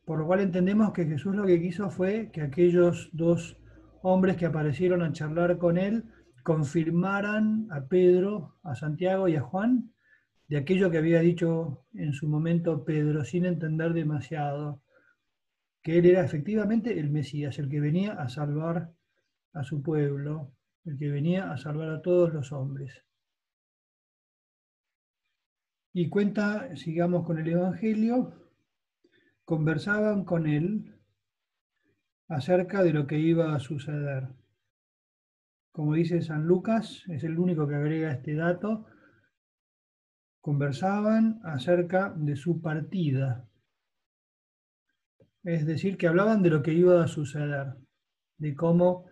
Por 0.05 0.19
lo 0.19 0.27
cual 0.27 0.41
entendemos 0.41 0.93
que 0.93 1.07
Jesús 1.07 1.35
lo 1.35 1.47
que 1.47 1.61
quiso 1.61 1.91
fue 1.91 2.31
que 2.31 2.43
aquellos 2.43 3.09
dos 3.13 3.57
hombres 4.03 4.37
que 4.37 4.47
aparecieron 4.47 5.03
a 5.03 5.13
charlar 5.13 5.57
con 5.59 5.79
él 5.79 6.05
confirmaran 6.43 7.69
a 7.71 7.87
Pedro, 7.87 8.57
a 8.63 8.75
Santiago 8.75 9.29
y 9.29 9.37
a 9.37 9.41
Juan 9.41 9.95
de 10.49 10.59
aquello 10.59 10.91
que 10.91 10.99
había 10.99 11.21
dicho 11.21 11.87
en 11.95 12.13
su 12.13 12.29
momento 12.29 12.85
Pedro 12.85 13.25
sin 13.25 13.47
entender 13.47 13.95
demasiado, 13.95 14.83
que 15.83 15.99
él 15.99 16.07
era 16.07 16.23
efectivamente 16.23 16.99
el 16.99 17.11
Mesías, 17.11 17.59
el 17.59 17.69
que 17.69 17.81
venía 17.81 18.13
a 18.13 18.29
salvar 18.29 18.93
a 19.53 19.65
su 19.65 19.83
pueblo, 19.83 20.53
el 20.85 20.99
que 20.99 21.09
venía 21.09 21.51
a 21.51 21.57
salvar 21.57 21.91
a 21.91 22.03
todos 22.03 22.33
los 22.33 22.53
hombres. 22.53 23.05
Y 25.93 26.09
cuenta, 26.09 26.75
sigamos 26.77 27.25
con 27.25 27.39
el 27.39 27.49
Evangelio, 27.49 28.44
conversaban 29.45 30.25
con 30.25 30.47
él 30.47 30.95
acerca 32.29 32.83
de 32.83 32.93
lo 32.93 33.07
que 33.07 33.19
iba 33.19 33.55
a 33.55 33.61
suceder. 33.61 34.29
Como 35.73 35.95
dice 35.95 36.23
San 36.23 36.47
Lucas, 36.47 37.05
es 37.09 37.25
el 37.25 37.39
único 37.39 37.67
que 37.69 37.75
agrega 37.75 38.13
este 38.13 38.35
dato, 38.35 38.87
conversaban 40.41 41.41
acerca 41.45 42.13
de 42.17 42.37
su 42.37 42.61
partida. 42.61 43.49
Es 45.43 45.67
decir, 45.67 45.99
que 45.99 46.07
hablaban 46.07 46.43
de 46.43 46.51
lo 46.51 46.63
que 46.63 46.73
iba 46.73 47.03
a 47.03 47.09
suceder, 47.09 47.75
de 48.39 48.55
cómo 48.55 49.07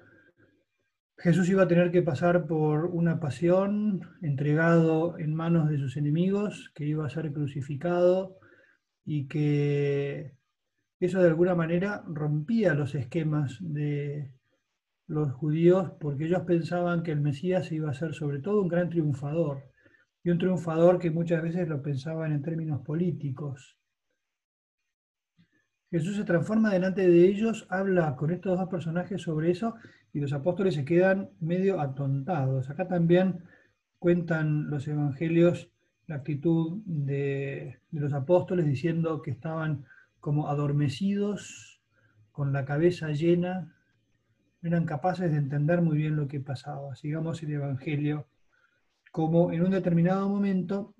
Jesús 1.18 1.48
iba 1.50 1.64
a 1.64 1.68
tener 1.68 1.90
que 1.90 2.02
pasar 2.02 2.46
por 2.46 2.86
una 2.86 3.20
pasión, 3.20 4.08
entregado 4.22 5.18
en 5.18 5.34
manos 5.34 5.68
de 5.68 5.78
sus 5.78 5.96
enemigos, 5.96 6.72
que 6.74 6.86
iba 6.86 7.06
a 7.06 7.10
ser 7.10 7.32
crucificado 7.32 8.38
y 9.04 9.26
que 9.26 10.36
eso 11.00 11.20
de 11.20 11.28
alguna 11.28 11.54
manera 11.54 12.04
rompía 12.06 12.74
los 12.74 12.94
esquemas 12.94 13.58
de 13.60 14.32
los 15.08 15.32
judíos 15.32 15.92
porque 16.00 16.26
ellos 16.26 16.42
pensaban 16.42 17.02
que 17.02 17.10
el 17.10 17.20
Mesías 17.20 17.72
iba 17.72 17.90
a 17.90 17.94
ser 17.94 18.14
sobre 18.14 18.38
todo 18.38 18.62
un 18.62 18.68
gran 18.68 18.88
triunfador 18.88 19.64
y 20.22 20.30
un 20.30 20.38
triunfador 20.38 20.98
que 20.98 21.10
muchas 21.10 21.42
veces 21.42 21.68
lo 21.68 21.82
pensaban 21.82 22.32
en 22.32 22.42
términos 22.42 22.82
políticos. 22.82 23.76
Jesús 25.90 26.16
se 26.16 26.24
transforma 26.24 26.72
delante 26.72 27.06
de 27.06 27.26
ellos, 27.26 27.66
habla 27.68 28.14
con 28.16 28.30
estos 28.30 28.58
dos 28.58 28.68
personajes 28.68 29.20
sobre 29.20 29.50
eso 29.50 29.74
y 30.12 30.20
los 30.20 30.32
apóstoles 30.32 30.74
se 30.74 30.84
quedan 30.84 31.30
medio 31.40 31.80
atontados. 31.80 32.70
Acá 32.70 32.86
también 32.86 33.44
cuentan 33.98 34.70
los 34.70 34.86
evangelios 34.86 35.71
la 36.06 36.16
actitud 36.16 36.82
de, 36.84 37.80
los 37.90 38.12
apóstoles 38.12 38.66
diciendo 38.66 39.22
que 39.22 39.30
estaban 39.30 39.84
como 40.20 40.48
adormecidos, 40.48 41.80
con 42.30 42.52
la 42.52 42.64
cabeza 42.64 43.10
llena, 43.10 43.74
no 44.60 44.68
eran 44.68 44.86
capaces 44.86 45.30
de 45.30 45.38
entender 45.38 45.82
muy 45.82 45.96
bien 45.98 46.16
lo 46.16 46.28
que 46.28 46.40
pasaba. 46.40 46.94
Sigamos 46.94 47.42
el 47.42 47.52
Evangelio, 47.52 48.26
como 49.10 49.52
en 49.52 49.62
un 49.62 49.70
determinado 49.70 50.28
momento 50.28 50.94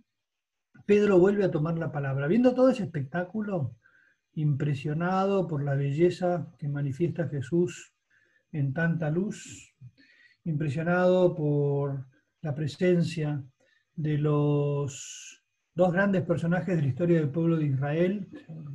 Pedro 0.85 1.19
vuelve 1.19 1.45
a 1.45 1.51
tomar 1.51 1.79
la 1.79 1.93
palabra. 1.93 2.27
Viendo 2.27 2.55
todo 2.55 2.71
ese 2.71 2.83
espectáculo, 2.83 3.77
impresionado 4.35 5.47
por 5.47 5.63
la 5.63 5.75
belleza 5.75 6.49
que 6.59 6.69
manifiesta 6.69 7.29
Jesús 7.29 7.95
en 8.51 8.73
tanta 8.73 9.11
luz, 9.11 9.75
impresionado 10.45 11.35
por 11.35 12.07
la 12.41 12.55
presencia 12.55 13.45
de 13.97 14.19
los 14.19 15.43
dos 15.75 15.93
grandes 15.93 16.23
personajes 16.23 16.77
de 16.77 16.83
la 16.83 16.89
historia 16.89 17.19
del 17.19 17.31
pueblo 17.31 17.57
de 17.57 17.67
Israel. 17.67 18.29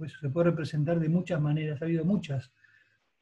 Eso 0.05 0.19
se 0.19 0.29
puede 0.29 0.51
representar 0.51 0.99
de 0.99 1.09
muchas 1.09 1.41
maneras. 1.41 1.81
Ha 1.81 1.85
habido 1.85 2.05
muchas 2.05 2.51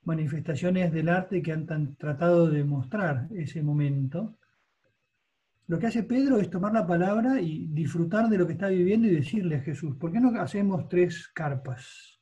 manifestaciones 0.04 0.92
del 0.94 1.10
arte 1.10 1.42
que 1.42 1.52
han 1.52 1.96
tratado 1.96 2.50
de 2.50 2.64
mostrar 2.64 3.28
ese 3.36 3.62
momento. 3.62 4.38
Lo 5.68 5.80
que 5.80 5.88
hace 5.88 6.04
Pedro 6.04 6.40
es 6.40 6.50
tomar 6.50 6.74
la 6.74 6.86
palabra 6.86 7.42
y 7.42 7.68
disfrutar 7.68 8.30
de 8.30 8.38
lo 8.38 8.46
que 8.46 8.54
está 8.54 8.68
viviendo 8.68 9.08
y 9.08 9.16
decirle 9.16 9.56
a 9.56 9.62
Jesús, 9.62 9.96
¿por 9.96 10.12
qué 10.12 10.20
no 10.20 10.40
hacemos 10.40 10.88
tres 10.88 11.28
carpas, 11.30 12.20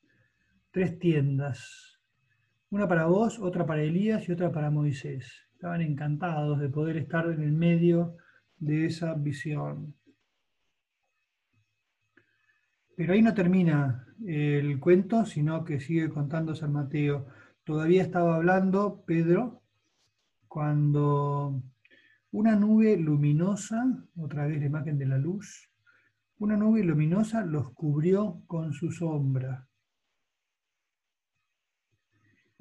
tres 0.71 0.97
tiendas? 0.97 1.99
Una 2.69 2.87
para 2.87 3.05
vos, 3.05 3.39
otra 3.39 3.65
para 3.65 3.83
Elías 3.83 4.27
y 4.29 4.31
otra 4.31 4.51
para 4.51 4.71
Moisés. 4.71 5.29
Estaban 5.53 5.81
encantados 5.81 6.59
de 6.59 6.69
poder 6.69 6.97
estar 6.97 7.29
en 7.29 7.41
el 7.41 7.51
medio 7.51 8.15
de 8.65 8.85
esa 8.85 9.13
visión. 9.13 9.95
Pero 12.95 13.13
ahí 13.13 13.21
no 13.21 13.33
termina 13.33 14.07
el 14.25 14.79
cuento, 14.79 15.25
sino 15.25 15.63
que 15.63 15.79
sigue 15.79 16.09
contando 16.09 16.55
San 16.55 16.73
Mateo. 16.73 17.27
Todavía 17.63 18.03
estaba 18.03 18.35
hablando 18.35 19.03
Pedro 19.05 19.63
cuando 20.47 21.63
una 22.31 22.55
nube 22.55 22.97
luminosa, 22.97 23.83
otra 24.17 24.45
vez 24.47 24.59
la 24.59 24.65
imagen 24.67 24.97
de 24.97 25.07
la 25.07 25.17
luz, 25.17 25.69
una 26.37 26.57
nube 26.57 26.83
luminosa 26.83 27.45
los 27.45 27.71
cubrió 27.71 28.43
con 28.47 28.73
su 28.73 28.91
sombra 28.91 29.67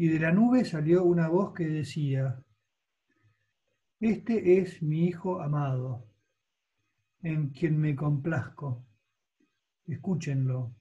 y 0.02 0.09
de 0.09 0.18
la 0.18 0.32
nube 0.32 0.64
salió 0.64 1.04
una 1.04 1.28
voz 1.28 1.52
que 1.54 1.68
decía, 1.68 2.42
Este 4.02 4.59
es 4.59 4.82
mi 4.82 5.06
Hijo 5.06 5.40
amado, 5.40 6.09
en 7.23 7.50
quien 7.50 7.78
me 7.78 7.94
complazco. 7.94 8.85
Escúchenlo. 9.87 10.75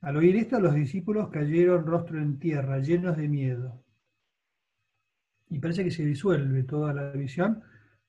Al 0.00 0.16
oír 0.16 0.36
esto, 0.36 0.58
los 0.58 0.74
discípulos 0.74 1.28
cayeron 1.28 1.84
rostro 1.84 2.18
en 2.18 2.38
tierra, 2.38 2.78
llenos 2.78 3.18
de 3.18 3.28
miedo. 3.28 3.84
Y 5.50 5.58
parece 5.58 5.84
que 5.84 5.90
se 5.90 6.06
disuelve 6.06 6.62
toda 6.62 6.94
la 6.94 7.10
visión, 7.10 7.62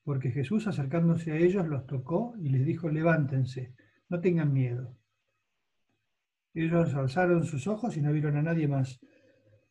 porque 0.06 0.32
Jesús 0.32 0.68
acercándose 0.68 1.34
a 1.34 1.36
ellos 1.36 1.68
los 1.68 1.86
tocó 1.88 2.36
y 2.40 2.48
les 2.52 2.66
dijo, 2.66 2.88
levántense, 2.88 3.74
no 4.08 4.22
tengan 4.22 4.54
miedo. 4.54 4.96
Ellos 6.54 6.96
alzaron 6.96 7.44
sus 7.44 7.68
ojos 7.68 7.98
y 7.98 8.02
no 8.02 8.14
vieron 8.14 8.38
a 8.38 8.44
nadie 8.44 8.70
más, 8.70 9.02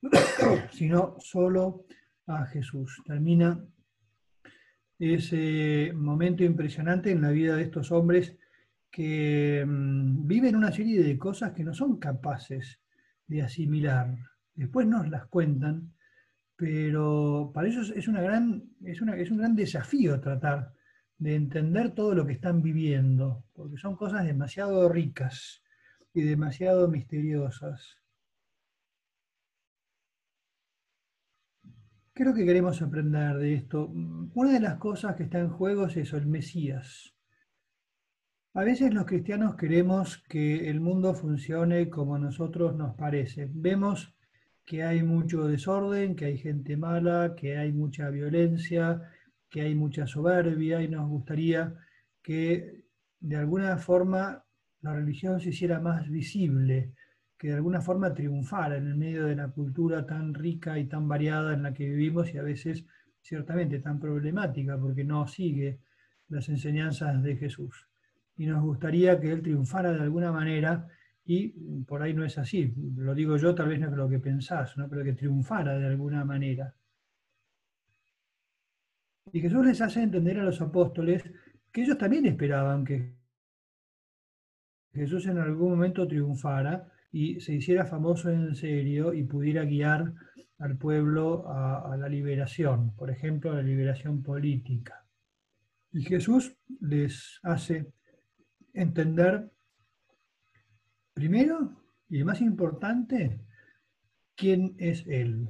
sino 0.71 1.17
solo 1.19 1.87
a 2.27 2.47
Jesús. 2.47 3.03
Termina 3.05 3.65
ese 4.99 5.93
momento 5.95 6.45
impresionante 6.45 7.11
en 7.11 7.23
la 7.23 7.31
vida 7.31 7.57
de 7.57 7.63
estos 7.63 7.91
hombres 7.91 8.37
que 8.91 9.65
mm, 9.67 10.27
viven 10.27 10.57
una 10.57 10.73
serie 10.73 11.03
de 11.03 11.17
cosas 11.17 11.53
que 11.53 11.65
no 11.65 11.73
son 11.73 11.99
capaces 11.99 12.81
de 13.27 13.43
asimilar. 13.43 14.17
Después 14.55 14.87
nos 14.87 15.09
las 15.09 15.27
cuentan, 15.27 15.95
pero 16.57 17.51
para 17.55 17.69
ellos 17.69 17.93
es, 17.97 18.09
una 18.09 18.21
gran, 18.21 18.65
es, 18.85 19.01
es 19.01 19.31
un 19.31 19.39
gran 19.39 19.57
desafío 19.57 20.21
tratar 20.21 20.75
de 21.17 21.35
entender 21.35 21.95
todo 21.95 22.15
lo 22.15 22.27
que 22.27 22.33
están 22.33 22.63
viviendo, 22.63 23.45
porque 23.53 23.77
son 23.77 23.95
cosas 23.97 24.25
demasiado 24.25 24.89
ricas 24.89 25.63
y 26.13 26.23
demasiado 26.23 26.89
misteriosas. 26.89 28.00
¿Qué 32.21 32.25
es 32.25 32.29
lo 32.33 32.37
que 32.37 32.45
queremos 32.45 32.83
aprender 32.83 33.39
de 33.39 33.55
esto? 33.55 33.89
Una 34.35 34.53
de 34.53 34.61
las 34.61 34.77
cosas 34.77 35.17
que 35.17 35.23
está 35.23 35.39
en 35.39 35.49
juego 35.49 35.87
es 35.87 35.97
eso, 35.97 36.19
el 36.19 36.27
Mesías. 36.27 37.15
A 38.53 38.63
veces 38.63 38.93
los 38.93 39.07
cristianos 39.07 39.57
queremos 39.57 40.23
que 40.29 40.69
el 40.69 40.83
mundo 40.83 41.15
funcione 41.15 41.89
como 41.89 42.17
a 42.17 42.19
nosotros 42.19 42.77
nos 42.77 42.95
parece. 42.95 43.49
Vemos 43.51 44.15
que 44.67 44.83
hay 44.83 45.03
mucho 45.03 45.49
desorden, 45.49 46.15
que 46.15 46.27
hay 46.27 46.37
gente 46.37 46.77
mala, 46.77 47.35
que 47.35 47.57
hay 47.57 47.73
mucha 47.73 48.11
violencia, 48.11 49.01
que 49.49 49.63
hay 49.63 49.75
mucha 49.75 50.07
soberbia 50.07 50.83
y 50.83 50.89
nos 50.89 51.09
gustaría 51.09 51.73
que 52.21 52.85
de 53.19 53.37
alguna 53.37 53.79
forma 53.79 54.45
la 54.83 54.93
religión 54.93 55.41
se 55.41 55.49
hiciera 55.49 55.81
más 55.81 56.07
visible, 56.11 56.93
que 57.41 57.49
de 57.49 57.55
alguna 57.55 57.81
forma 57.81 58.13
triunfara 58.13 58.77
en 58.77 58.87
el 58.87 58.97
medio 58.97 59.25
de 59.25 59.35
la 59.35 59.49
cultura 59.49 60.05
tan 60.05 60.35
rica 60.35 60.79
y 60.79 60.85
tan 60.85 61.09
variada 61.09 61.55
en 61.55 61.63
la 61.63 61.73
que 61.73 61.89
vivimos 61.89 62.35
y 62.35 62.37
a 62.37 62.43
veces 62.43 62.85
ciertamente 63.23 63.79
tan 63.79 63.99
problemática 63.99 64.79
porque 64.79 65.05
no 65.05 65.27
sigue 65.27 65.81
las 66.29 66.51
enseñanzas 66.51 67.23
de 67.23 67.37
Jesús 67.37 67.89
y 68.37 68.45
nos 68.45 68.63
gustaría 68.63 69.19
que 69.19 69.33
él 69.33 69.41
triunfara 69.41 69.91
de 69.91 70.03
alguna 70.03 70.31
manera 70.33 70.87
y 71.25 71.49
por 71.85 72.03
ahí 72.03 72.13
no 72.13 72.27
es 72.27 72.37
así. 72.37 72.75
Lo 72.97 73.15
digo 73.15 73.39
yo, 73.39 73.55
tal 73.55 73.69
vez 73.69 73.81
no 73.81 73.89
es 73.89 73.95
lo 73.95 74.07
que 74.07 74.19
pensás, 74.19 74.77
¿no? 74.77 74.87
pero 74.87 75.03
que 75.03 75.15
triunfara 75.15 75.79
de 75.79 75.87
alguna 75.87 76.27
manera. 76.27 76.75
Y 79.33 79.41
Jesús 79.41 79.65
les 79.65 79.81
hace 79.81 80.03
entender 80.03 80.39
a 80.41 80.45
los 80.45 80.61
apóstoles 80.61 81.25
que 81.73 81.85
ellos 81.85 81.97
también 81.97 82.27
esperaban 82.27 82.85
que 82.85 83.15
Jesús 84.93 85.27
en 85.27 85.39
algún 85.39 85.71
momento 85.71 86.07
triunfara 86.07 86.93
y 87.13 87.41
se 87.41 87.55
hiciera 87.55 87.87
famoso 87.87 88.31
en 88.31 88.55
serio 88.55 89.13
y 89.13 89.25
pudiera 89.25 89.65
guiar 89.65 90.15
al 90.59 90.77
pueblo 90.77 91.49
a, 91.49 91.97
la 91.97 92.09
liberación, 92.09 92.95
por 92.95 93.11
ejemplo, 93.11 93.51
a 93.51 93.57
la 93.57 93.63
liberación 93.63 94.23
política. 94.23 95.05
Y 95.93 96.03
Jesús 96.03 96.57
les 96.81 97.41
hace 97.43 97.93
entender, 98.75 99.51
primero 101.15 101.83
y 102.09 102.23
más 102.25 102.41
importante, 102.41 103.41
quién 104.37 104.75
es 104.79 105.07
Él. 105.07 105.49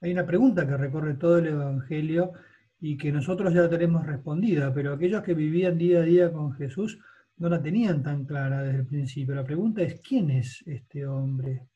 Hay 0.00 0.12
una 0.12 0.26
pregunta 0.26 0.66
que 0.66 0.76
recorre 0.76 1.14
todo 1.14 1.38
el 1.38 1.48
Evangelio 1.48 2.32
y 2.80 2.96
que 2.96 3.12
nosotros 3.12 3.54
ya 3.54 3.68
tenemos 3.68 4.04
respondida, 4.04 4.74
pero 4.74 4.94
aquellos 4.94 5.22
que 5.22 5.34
vivían 5.34 5.78
día 5.78 6.00
a 6.00 6.02
día 6.02 6.32
con 6.32 6.52
Jesús 6.54 6.98
no 7.36 7.48
la 7.48 7.62
tenían 7.62 8.02
tan 8.02 8.24
clara 8.24 8.62
desde 8.62 8.80
el 8.80 8.86
principio. 8.86 9.34
La 9.34 9.44
pregunta 9.44 9.82
es, 9.82 10.00
¿quién 10.00 10.30
es 10.30 10.62
este 10.66 11.06
hombre? 11.06 11.68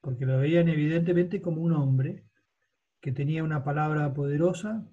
Porque 0.00 0.26
lo 0.26 0.38
veían 0.38 0.68
evidentemente 0.68 1.40
como 1.40 1.62
un 1.62 1.72
hombre 1.72 2.24
que 3.00 3.12
tenía 3.12 3.42
una 3.44 3.64
palabra 3.64 4.12
poderosa 4.12 4.86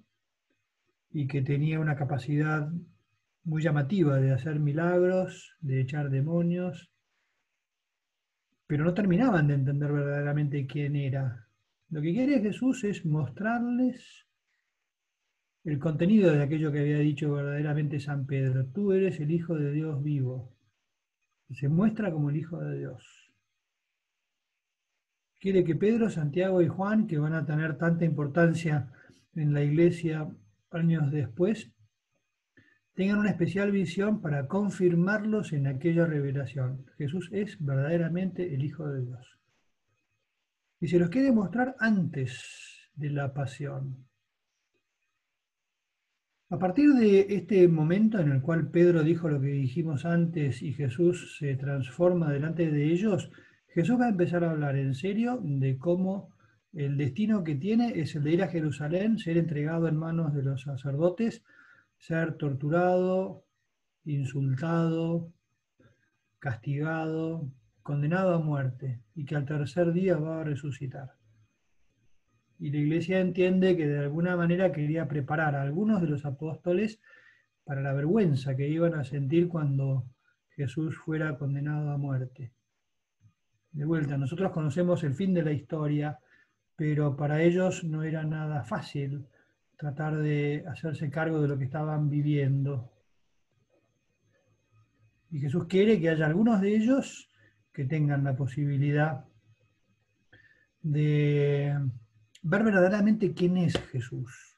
y 1.10 1.26
que 1.26 1.42
tenía 1.42 1.80
una 1.80 1.96
capacidad 1.96 2.70
muy 3.44 3.62
llamativa 3.62 4.18
de 4.18 4.32
hacer 4.32 4.58
milagros, 4.60 5.56
de 5.60 5.80
echar 5.80 6.10
demonios, 6.10 6.90
pero 8.66 8.84
no 8.84 8.94
terminaban 8.94 9.48
de 9.48 9.54
entender 9.54 9.92
verdaderamente 9.92 10.66
quién 10.66 10.96
era. 10.96 11.46
Lo 11.90 12.00
que 12.00 12.12
quiere 12.12 12.40
Jesús 12.40 12.84
es 12.84 13.04
mostrarles 13.04 14.26
el 15.64 15.78
contenido 15.78 16.32
de 16.32 16.42
aquello 16.42 16.72
que 16.72 16.80
había 16.80 16.98
dicho 16.98 17.32
verdaderamente 17.32 18.00
San 18.00 18.26
Pedro. 18.26 18.66
Tú 18.66 18.92
eres 18.92 19.20
el 19.20 19.30
Hijo 19.30 19.54
de 19.54 19.72
Dios 19.72 20.02
vivo. 20.02 20.56
Se 21.50 21.68
muestra 21.68 22.10
como 22.10 22.30
el 22.30 22.36
Hijo 22.36 22.58
de 22.58 22.78
Dios. 22.78 23.32
Quiere 25.38 25.64
que 25.64 25.76
Pedro, 25.76 26.08
Santiago 26.08 26.62
y 26.62 26.68
Juan, 26.68 27.06
que 27.06 27.18
van 27.18 27.34
a 27.34 27.44
tener 27.44 27.76
tanta 27.76 28.04
importancia 28.04 28.92
en 29.34 29.52
la 29.52 29.62
iglesia 29.62 30.28
años 30.70 31.10
después, 31.10 31.70
tengan 32.94 33.18
una 33.18 33.30
especial 33.30 33.70
visión 33.70 34.20
para 34.20 34.46
confirmarlos 34.46 35.52
en 35.52 35.66
aquella 35.66 36.06
revelación. 36.06 36.86
Jesús 36.96 37.28
es 37.32 37.56
verdaderamente 37.64 38.54
el 38.54 38.64
Hijo 38.64 38.88
de 38.88 39.04
Dios. 39.04 39.38
Y 40.80 40.88
se 40.88 40.98
los 40.98 41.10
quiere 41.10 41.32
mostrar 41.32 41.76
antes 41.78 42.90
de 42.94 43.10
la 43.10 43.32
pasión. 43.32 44.06
A 46.52 46.58
partir 46.58 46.92
de 46.92 47.34
este 47.34 47.66
momento 47.66 48.18
en 48.18 48.30
el 48.30 48.42
cual 48.42 48.68
Pedro 48.68 49.02
dijo 49.02 49.26
lo 49.26 49.40
que 49.40 49.46
dijimos 49.46 50.04
antes 50.04 50.60
y 50.60 50.74
Jesús 50.74 51.38
se 51.38 51.56
transforma 51.56 52.30
delante 52.30 52.70
de 52.70 52.92
ellos, 52.92 53.30
Jesús 53.68 53.98
va 53.98 54.04
a 54.04 54.10
empezar 54.10 54.44
a 54.44 54.50
hablar 54.50 54.76
en 54.76 54.94
serio 54.94 55.40
de 55.42 55.78
cómo 55.78 56.28
el 56.74 56.98
destino 56.98 57.42
que 57.42 57.54
tiene 57.54 57.98
es 57.98 58.14
el 58.16 58.24
de 58.24 58.32
ir 58.32 58.42
a 58.42 58.48
Jerusalén, 58.48 59.16
ser 59.18 59.38
entregado 59.38 59.88
en 59.88 59.96
manos 59.96 60.34
de 60.34 60.42
los 60.42 60.60
sacerdotes, 60.60 61.42
ser 61.96 62.34
torturado, 62.34 63.46
insultado, 64.04 65.32
castigado, 66.38 67.48
condenado 67.82 68.34
a 68.34 68.40
muerte 68.40 69.00
y 69.14 69.24
que 69.24 69.36
al 69.36 69.46
tercer 69.46 69.90
día 69.94 70.18
va 70.18 70.42
a 70.42 70.44
resucitar. 70.44 71.21
Y 72.62 72.70
la 72.70 72.76
iglesia 72.76 73.18
entiende 73.18 73.76
que 73.76 73.88
de 73.88 73.98
alguna 73.98 74.36
manera 74.36 74.70
quería 74.70 75.08
preparar 75.08 75.56
a 75.56 75.62
algunos 75.62 76.00
de 76.00 76.06
los 76.06 76.24
apóstoles 76.24 77.00
para 77.64 77.80
la 77.80 77.92
vergüenza 77.92 78.54
que 78.54 78.68
iban 78.68 78.94
a 78.94 79.02
sentir 79.02 79.48
cuando 79.48 80.04
Jesús 80.50 80.96
fuera 80.96 81.36
condenado 81.36 81.90
a 81.90 81.98
muerte. 81.98 82.52
De 83.72 83.84
vuelta, 83.84 84.16
nosotros 84.16 84.52
conocemos 84.52 85.02
el 85.02 85.12
fin 85.12 85.34
de 85.34 85.42
la 85.42 85.50
historia, 85.50 86.20
pero 86.76 87.16
para 87.16 87.42
ellos 87.42 87.82
no 87.82 88.04
era 88.04 88.22
nada 88.22 88.62
fácil 88.62 89.26
tratar 89.76 90.18
de 90.18 90.64
hacerse 90.68 91.10
cargo 91.10 91.42
de 91.42 91.48
lo 91.48 91.58
que 91.58 91.64
estaban 91.64 92.08
viviendo. 92.08 92.92
Y 95.32 95.40
Jesús 95.40 95.64
quiere 95.64 96.00
que 96.00 96.10
haya 96.10 96.26
algunos 96.26 96.60
de 96.60 96.76
ellos 96.76 97.28
que 97.72 97.86
tengan 97.86 98.22
la 98.22 98.36
posibilidad 98.36 99.24
de 100.80 101.76
ver 102.42 102.64
verdaderamente 102.64 103.32
quién 103.32 103.56
es 103.56 103.78
Jesús. 103.90 104.56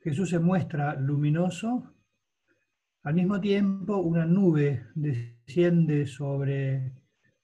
Jesús 0.00 0.30
se 0.30 0.38
muestra 0.38 0.94
luminoso, 0.94 1.94
al 3.02 3.14
mismo 3.14 3.40
tiempo 3.40 3.98
una 3.98 4.24
nube 4.24 4.86
desciende 4.94 6.06
sobre 6.06 6.92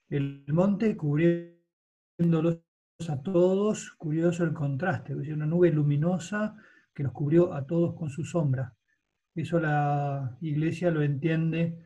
el 0.09 0.45
monte 0.49 0.97
cubriéndolos 0.97 2.61
a 3.09 3.23
todos, 3.23 3.93
curioso 3.93 4.45
el 4.45 4.53
contraste, 4.53 5.15
una 5.15 5.47
nube 5.47 5.71
luminosa 5.71 6.57
que 6.95 7.03
los 7.03 7.13
cubrió 7.13 7.53
a 7.53 7.67
todos 7.67 7.95
con 7.95 8.11
su 8.11 8.25
sombra. 8.25 8.75
Eso 9.35 9.59
la 9.59 10.37
iglesia 10.41 10.91
lo 10.91 11.03
entiende 11.03 11.79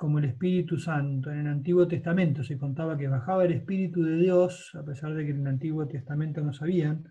como 0.00 0.18
el 0.18 0.24
Espíritu 0.24 0.78
Santo. 0.78 1.30
En 1.30 1.40
el 1.40 1.46
Antiguo 1.46 1.86
Testamento 1.86 2.42
se 2.42 2.56
contaba 2.56 2.96
que 2.96 3.06
bajaba 3.06 3.44
el 3.44 3.52
Espíritu 3.52 4.02
de 4.02 4.16
Dios, 4.16 4.74
a 4.74 4.82
pesar 4.82 5.12
de 5.12 5.26
que 5.26 5.32
en 5.32 5.42
el 5.42 5.46
Antiguo 5.46 5.86
Testamento 5.86 6.40
no 6.40 6.54
sabían 6.54 7.04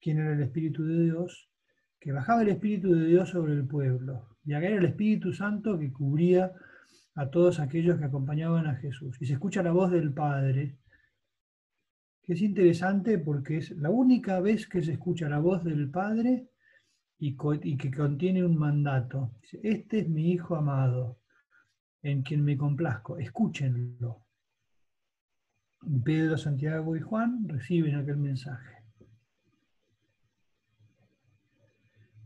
quién 0.00 0.20
era 0.20 0.32
el 0.32 0.40
Espíritu 0.40 0.86
de 0.86 1.02
Dios, 1.02 1.50
que 2.00 2.12
bajaba 2.12 2.40
el 2.40 2.48
Espíritu 2.48 2.94
de 2.94 3.04
Dios 3.08 3.28
sobre 3.28 3.52
el 3.52 3.66
pueblo. 3.66 4.38
Y 4.42 4.54
acá 4.54 4.68
era 4.68 4.78
el 4.78 4.86
Espíritu 4.86 5.34
Santo 5.34 5.78
que 5.78 5.92
cubría 5.92 6.50
a 7.14 7.28
todos 7.28 7.60
aquellos 7.60 7.98
que 7.98 8.06
acompañaban 8.06 8.68
a 8.68 8.76
Jesús. 8.76 9.18
Y 9.20 9.26
se 9.26 9.34
escucha 9.34 9.62
la 9.62 9.72
voz 9.72 9.90
del 9.90 10.14
Padre 10.14 10.78
que 12.22 12.32
es 12.32 12.40
interesante 12.40 13.18
porque 13.18 13.58
es 13.58 13.72
la 13.72 13.90
única 13.90 14.40
vez 14.40 14.66
que 14.66 14.82
se 14.82 14.92
escucha 14.92 15.28
la 15.28 15.40
voz 15.40 15.62
del 15.62 15.90
Padre 15.90 16.48
y, 17.18 17.36
que 17.36 17.90
contiene 17.90 18.42
un 18.42 18.56
mandato. 18.56 19.32
Este 19.62 19.98
es 19.98 20.08
mi 20.08 20.32
Hijo 20.32 20.56
amado, 20.56 21.18
en 22.04 22.22
quien 22.22 22.44
me 22.44 22.56
complazco, 22.56 23.18
escúchenlo. 23.18 24.26
Pedro, 26.04 26.36
Santiago 26.36 26.94
y 26.96 27.00
Juan 27.00 27.48
reciben 27.48 27.96
aquel 27.96 28.18
mensaje. 28.18 28.76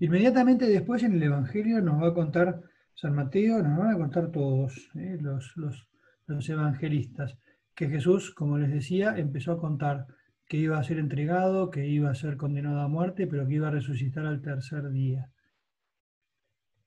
Inmediatamente 0.00 0.66
después 0.66 1.02
en 1.04 1.14
el 1.14 1.22
Evangelio 1.22 1.80
nos 1.80 2.02
va 2.02 2.08
a 2.08 2.14
contar 2.14 2.60
San 2.94 3.14
Mateo, 3.14 3.62
nos 3.62 3.78
van 3.78 3.94
a 3.94 3.98
contar 3.98 4.30
todos 4.32 4.90
¿eh? 4.96 5.16
los, 5.20 5.56
los, 5.56 5.88
los 6.26 6.48
evangelistas, 6.48 7.38
que 7.74 7.88
Jesús, 7.88 8.34
como 8.34 8.58
les 8.58 8.72
decía, 8.72 9.16
empezó 9.16 9.52
a 9.52 9.60
contar 9.60 10.06
que 10.48 10.56
iba 10.56 10.78
a 10.78 10.84
ser 10.84 10.98
entregado, 10.98 11.70
que 11.70 11.86
iba 11.86 12.10
a 12.10 12.16
ser 12.16 12.36
condenado 12.36 12.80
a 12.80 12.88
muerte, 12.88 13.28
pero 13.28 13.46
que 13.46 13.54
iba 13.54 13.68
a 13.68 13.72
resucitar 13.72 14.26
al 14.26 14.42
tercer 14.42 14.90
día. 14.90 15.30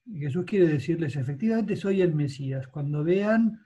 Jesús 0.06 0.44
quiere 0.44 0.66
decirles, 0.66 1.16
efectivamente 1.16 1.76
soy 1.76 2.02
el 2.02 2.14
Mesías. 2.14 2.66
Cuando 2.68 3.04
vean 3.04 3.60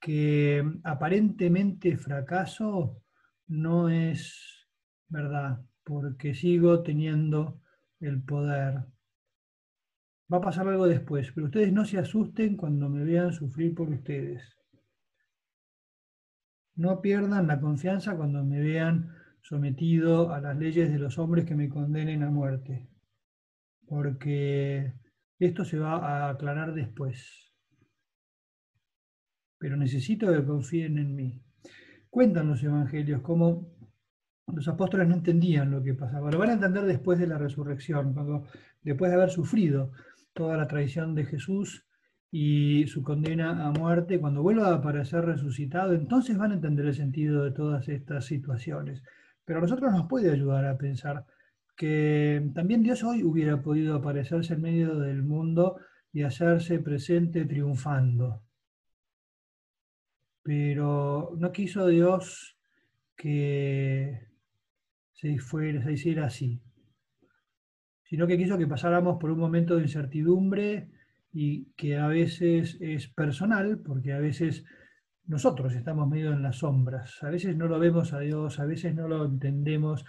que 0.00 0.64
aparentemente 0.84 1.96
fracaso, 1.96 3.02
no 3.48 3.88
es 3.88 4.68
verdad, 5.08 5.60
porque 5.84 6.34
sigo 6.34 6.82
teniendo 6.82 7.60
el 8.00 8.22
poder. 8.22 8.84
Va 10.32 10.38
a 10.38 10.40
pasar 10.40 10.66
algo 10.68 10.86
después, 10.86 11.30
pero 11.32 11.46
ustedes 11.46 11.72
no 11.72 11.84
se 11.84 11.98
asusten 11.98 12.56
cuando 12.56 12.88
me 12.88 13.04
vean 13.04 13.32
sufrir 13.32 13.74
por 13.74 13.90
ustedes. 13.90 14.42
No 16.74 17.02
pierdan 17.02 17.46
la 17.46 17.60
confianza 17.60 18.16
cuando 18.16 18.42
me 18.44 18.60
vean 18.60 19.14
sometido 19.42 20.32
a 20.32 20.40
las 20.40 20.56
leyes 20.56 20.90
de 20.90 20.98
los 20.98 21.18
hombres 21.18 21.44
que 21.44 21.54
me 21.54 21.68
condenen 21.68 22.22
a 22.22 22.30
muerte, 22.30 22.88
porque 23.86 24.94
esto 25.38 25.64
se 25.64 25.78
va 25.78 25.96
a 25.96 26.30
aclarar 26.30 26.74
después. 26.74 27.52
Pero 29.58 29.76
necesito 29.76 30.32
que 30.32 30.44
confíen 30.44 30.98
en 30.98 31.14
mí. 31.14 31.42
Cuentan 32.10 32.48
los 32.48 32.62
evangelios 32.62 33.22
cómo 33.22 33.72
los 34.46 34.68
apóstoles 34.68 35.08
no 35.08 35.14
entendían 35.14 35.70
lo 35.70 35.82
que 35.82 35.94
pasaba. 35.94 36.30
Lo 36.30 36.38
van 36.38 36.50
a 36.50 36.54
entender 36.54 36.84
después 36.84 37.18
de 37.18 37.26
la 37.26 37.38
resurrección, 37.38 38.12
cuando, 38.12 38.46
después 38.82 39.10
de 39.10 39.16
haber 39.16 39.30
sufrido 39.30 39.92
toda 40.32 40.56
la 40.56 40.66
traición 40.66 41.14
de 41.14 41.24
Jesús 41.24 41.86
y 42.30 42.86
su 42.86 43.02
condena 43.02 43.66
a 43.66 43.70
muerte, 43.70 44.18
cuando 44.18 44.42
vuelva 44.42 44.68
a 44.68 44.76
aparecer 44.76 45.24
resucitado, 45.24 45.92
entonces 45.92 46.36
van 46.36 46.52
a 46.52 46.54
entender 46.54 46.86
el 46.86 46.94
sentido 46.94 47.44
de 47.44 47.52
todas 47.52 47.88
estas 47.88 48.24
situaciones. 48.24 49.02
Pero 49.44 49.58
a 49.58 49.62
nosotros 49.62 49.92
nos 49.92 50.08
puede 50.08 50.30
ayudar 50.30 50.64
a 50.64 50.78
pensar 50.78 51.26
que 51.82 52.48
también 52.54 52.84
Dios 52.84 53.02
hoy 53.02 53.24
hubiera 53.24 53.60
podido 53.60 53.96
aparecerse 53.96 54.54
en 54.54 54.62
medio 54.62 55.00
del 55.00 55.24
mundo 55.24 55.80
y 56.12 56.22
hacerse 56.22 56.78
presente 56.78 57.44
triunfando. 57.44 58.44
Pero 60.44 61.34
no 61.36 61.50
quiso 61.50 61.88
Dios 61.88 62.56
que 63.16 64.28
se, 65.12 65.36
fuera, 65.40 65.82
se 65.82 65.94
hiciera 65.94 66.26
así, 66.26 66.62
sino 68.04 68.28
que 68.28 68.38
quiso 68.38 68.56
que 68.56 68.68
pasáramos 68.68 69.18
por 69.18 69.32
un 69.32 69.40
momento 69.40 69.74
de 69.74 69.82
incertidumbre 69.82 70.88
y 71.32 71.72
que 71.72 71.96
a 71.96 72.06
veces 72.06 72.78
es 72.80 73.08
personal, 73.08 73.80
porque 73.80 74.12
a 74.12 74.20
veces 74.20 74.64
nosotros 75.26 75.74
estamos 75.74 76.08
medio 76.08 76.32
en 76.32 76.42
las 76.42 76.58
sombras, 76.58 77.20
a 77.24 77.30
veces 77.30 77.56
no 77.56 77.66
lo 77.66 77.80
vemos 77.80 78.12
a 78.12 78.20
Dios, 78.20 78.60
a 78.60 78.66
veces 78.66 78.94
no 78.94 79.08
lo 79.08 79.24
entendemos, 79.24 80.04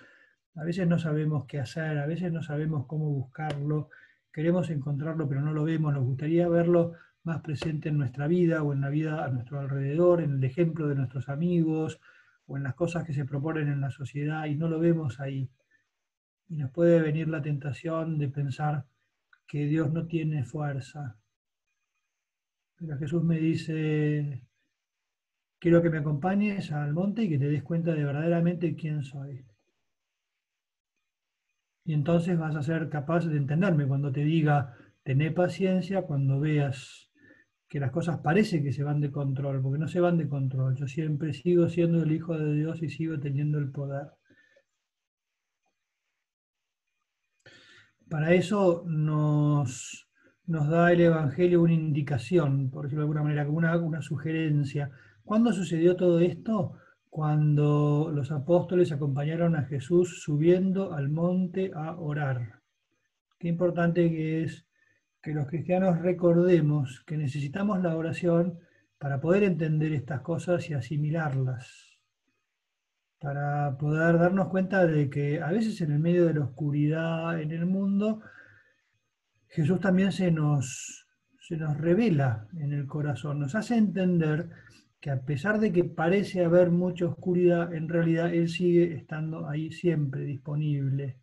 a 0.56 0.64
veces 0.64 0.88
no 0.88 1.00
sabemos 1.00 1.46
qué 1.46 1.60
hacer, 1.60 1.98
a 1.98 2.06
veces 2.06 2.32
no 2.32 2.44
sabemos 2.44 2.86
cómo 2.86 3.10
buscarlo, 3.10 3.90
queremos 4.32 4.70
encontrarlo 4.70 5.28
pero 5.28 5.42
no 5.42 5.54
lo 5.54 5.64
vemos, 5.64 5.94
nos 5.94 6.04
gustaría 6.04 6.48
verlo 6.48 6.94
más 7.24 7.42
presente 7.42 7.90
en 7.90 7.98
nuestra 7.98 8.28
vida 8.28 8.64
o 8.64 8.74
en 8.74 8.82
la 8.82 8.90
vida 8.90 9.24
a 9.24 9.30
nuestro 9.30 9.60
alrededor, 9.60 10.22
en 10.22 10.34
el 10.34 10.44
ejemplo 10.44 10.88
de 10.88 10.96
nuestros 10.96 11.30
amigos 11.30 12.00
o 12.46 12.58
en 12.58 12.64
las 12.64 12.76
cosas 12.76 13.06
que 13.06 13.14
se 13.14 13.26
proponen 13.26 13.70
en 13.70 13.82
la 13.82 13.90
sociedad 13.90 14.46
y 14.46 14.56
no 14.56 14.68
lo 14.68 14.80
vemos 14.80 15.20
ahí. 15.20 15.50
Y 16.50 16.58
nos 16.58 16.72
puede 16.72 17.02
venir 17.02 17.30
la 17.30 17.42
tentación 17.42 18.18
de 18.18 18.28
pensar 18.28 18.86
que 19.48 19.66
Dios 19.66 19.92
no 19.92 20.06
tiene 20.06 20.44
fuerza. 20.44 21.16
Pero 22.76 22.98
Jesús 22.98 23.24
me 23.24 23.38
dice, 23.38 24.44
quiero 25.58 25.82
que 25.82 25.90
me 25.90 26.00
acompañes 26.00 26.72
al 26.74 26.94
monte 26.94 27.24
y 27.24 27.30
que 27.30 27.40
te 27.40 27.48
des 27.48 27.64
cuenta 27.64 27.94
de 27.94 28.04
verdaderamente 28.04 28.76
quién 28.76 29.04
soy. 29.04 29.46
Y 31.86 31.94
entonces 31.94 32.38
vas 32.38 32.56
a 32.56 32.64
ser 32.64 32.90
capaz 32.90 33.26
de 33.26 33.38
entenderme 33.38 33.88
cuando 33.88 34.12
te 34.12 34.22
diga, 34.24 34.76
tené 35.04 35.32
paciencia 35.32 36.04
cuando 36.04 36.40
veas 36.40 37.12
que 37.68 37.80
las 37.80 37.92
cosas 37.92 38.20
parece 38.20 38.62
que 38.64 38.72
se 38.72 38.84
van 38.84 39.02
de 39.02 39.12
control, 39.12 39.62
porque 39.62 39.80
no 39.80 39.88
se 39.88 40.00
van 40.00 40.18
de 40.18 40.30
control. 40.30 40.76
Yo 40.76 40.88
siempre 40.88 41.34
sigo 41.34 41.68
siendo 41.70 42.04
el 42.04 42.12
Hijo 42.12 42.38
de 42.38 42.54
Dios 42.54 42.82
y 42.84 42.90
sigo 42.90 43.20
teniendo 43.20 43.58
el 43.58 43.72
poder. 43.72 44.12
Para 48.10 48.34
eso 48.34 48.84
nos, 48.86 50.08
nos 50.46 50.70
da 50.70 50.92
el 50.92 51.02
Evangelio 51.02 51.64
una 51.64 51.74
indicación, 51.74 52.70
por 52.70 52.84
decirlo 52.84 53.02
de 53.02 53.06
alguna 53.06 53.24
manera, 53.24 53.50
una, 53.50 53.76
una 53.78 54.02
sugerencia. 54.02 54.92
¿Cuándo 55.24 55.52
sucedió 55.52 55.96
todo 55.96 56.20
esto? 56.20 56.74
Cuando 57.14 58.10
los 58.12 58.32
apóstoles 58.32 58.92
acompañaron 58.92 59.56
a 59.56 59.66
Jesús 59.66 60.24
subiendo 60.24 60.94
al 60.94 61.10
monte 61.10 61.70
a 61.76 61.96
orar. 61.96 62.64
Qué 63.38 63.50
importante 63.50 64.10
que 64.10 64.42
es 64.42 64.66
que 65.22 65.36
los 65.36 65.46
cristianos 65.46 66.02
recordemos 66.02 67.04
que 67.06 67.16
necesitamos 67.18 67.84
la 67.84 67.96
oración 67.96 68.58
para 68.98 69.22
poder 69.22 69.44
entender 69.44 69.94
estas 69.94 70.22
cosas 70.22 70.68
y 70.72 70.74
asimilarlas 70.74 72.00
para 73.22 73.78
poder 73.78 74.18
darnos 74.18 74.48
cuenta 74.48 74.88
de 74.88 75.08
que 75.08 75.40
a 75.40 75.52
veces 75.52 75.80
en 75.82 75.92
el 75.92 76.00
medio 76.00 76.26
de 76.26 76.34
la 76.34 76.46
oscuridad 76.46 77.40
en 77.40 77.52
el 77.52 77.68
mundo, 77.68 78.22
Jesús 79.50 79.80
también 79.80 80.12
se 80.12 80.32
nos, 80.32 81.08
se 81.48 81.58
nos 81.58 81.78
revela 81.78 82.48
en 82.58 82.74
el 82.74 82.88
corazón, 82.88 83.40
nos 83.40 83.54
hace 83.54 83.78
entender 83.78 84.50
que 85.04 85.12
a 85.12 85.20
pesar 85.20 85.60
de 85.60 85.74
que 85.74 85.84
parece 85.84 86.46
haber 86.46 86.72
mucha 86.72 87.08
oscuridad, 87.08 87.74
en 87.74 87.90
realidad 87.90 88.34
Él 88.34 88.48
sigue 88.48 88.94
estando 88.94 89.50
ahí 89.50 89.70
siempre 89.70 90.22
disponible. 90.22 91.20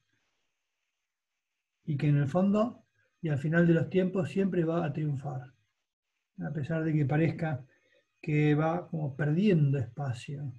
Y 1.86 1.96
que 1.96 2.08
en 2.08 2.18
el 2.18 2.28
fondo 2.28 2.84
y 3.22 3.30
al 3.30 3.38
final 3.38 3.66
de 3.66 3.72
los 3.72 3.88
tiempos 3.88 4.28
siempre 4.28 4.66
va 4.66 4.84
a 4.84 4.92
triunfar, 4.92 5.54
a 6.46 6.52
pesar 6.52 6.84
de 6.84 6.92
que 6.92 7.06
parezca 7.06 7.64
que 8.20 8.54
va 8.54 8.86
como 8.86 9.16
perdiendo 9.16 9.78
espacio. 9.78 10.52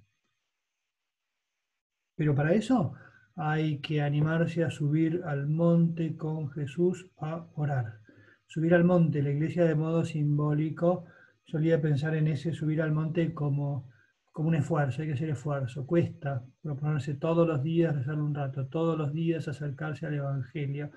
Pero 2.16 2.34
para 2.34 2.54
eso 2.54 2.94
hay 3.36 3.78
que 3.78 4.02
animarse 4.02 4.64
a 4.64 4.70
subir 4.70 5.22
al 5.24 5.46
monte 5.46 6.16
con 6.16 6.50
Jesús 6.50 7.08
a 7.18 7.46
orar. 7.54 8.00
Subir 8.48 8.74
al 8.74 8.82
monte, 8.82 9.22
la 9.22 9.30
iglesia 9.30 9.64
de 9.64 9.76
modo 9.76 10.04
simbólico 10.04 11.06
solía 11.44 11.80
pensar 11.80 12.14
en 12.14 12.28
ese 12.28 12.52
subir 12.52 12.82
al 12.82 12.92
monte 12.92 13.34
como, 13.34 13.90
como 14.30 14.48
un 14.48 14.54
esfuerzo, 14.54 15.02
hay 15.02 15.08
que 15.08 15.14
hacer 15.14 15.30
esfuerzo, 15.30 15.86
cuesta 15.86 16.44
proponerse 16.62 17.14
todos 17.14 17.46
los 17.46 17.62
días 17.62 17.94
rezar 17.94 18.18
un 18.18 18.34
rato, 18.34 18.66
todos 18.66 18.96
los 18.96 19.12
días 19.12 19.48
acercarse 19.48 20.06
al 20.06 20.14
Evangelio, 20.14 20.90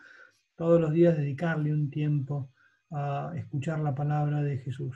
todos 0.55 0.79
los 0.79 0.91
días 0.91 1.17
dedicarle 1.17 1.73
un 1.73 1.89
tiempo 1.89 2.51
a 2.91 3.34
escuchar 3.36 3.79
la 3.79 3.93
palabra 3.95 4.41
de 4.41 4.58
Jesús 4.60 4.95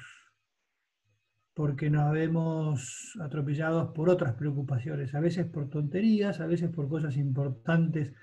porque 1.59 1.89
nos 1.89 2.09
vemos 2.13 3.17
atropellados 3.19 3.91
por 3.91 4.09
otras 4.09 4.33
preocupaciones, 4.35 5.13
a 5.13 5.19
veces 5.19 5.45
por 5.45 5.69
tonterías, 5.69 6.39
a 6.39 6.45
veces 6.45 6.69
por 6.69 6.87
cosas 6.87 7.17
importantes 7.17 8.13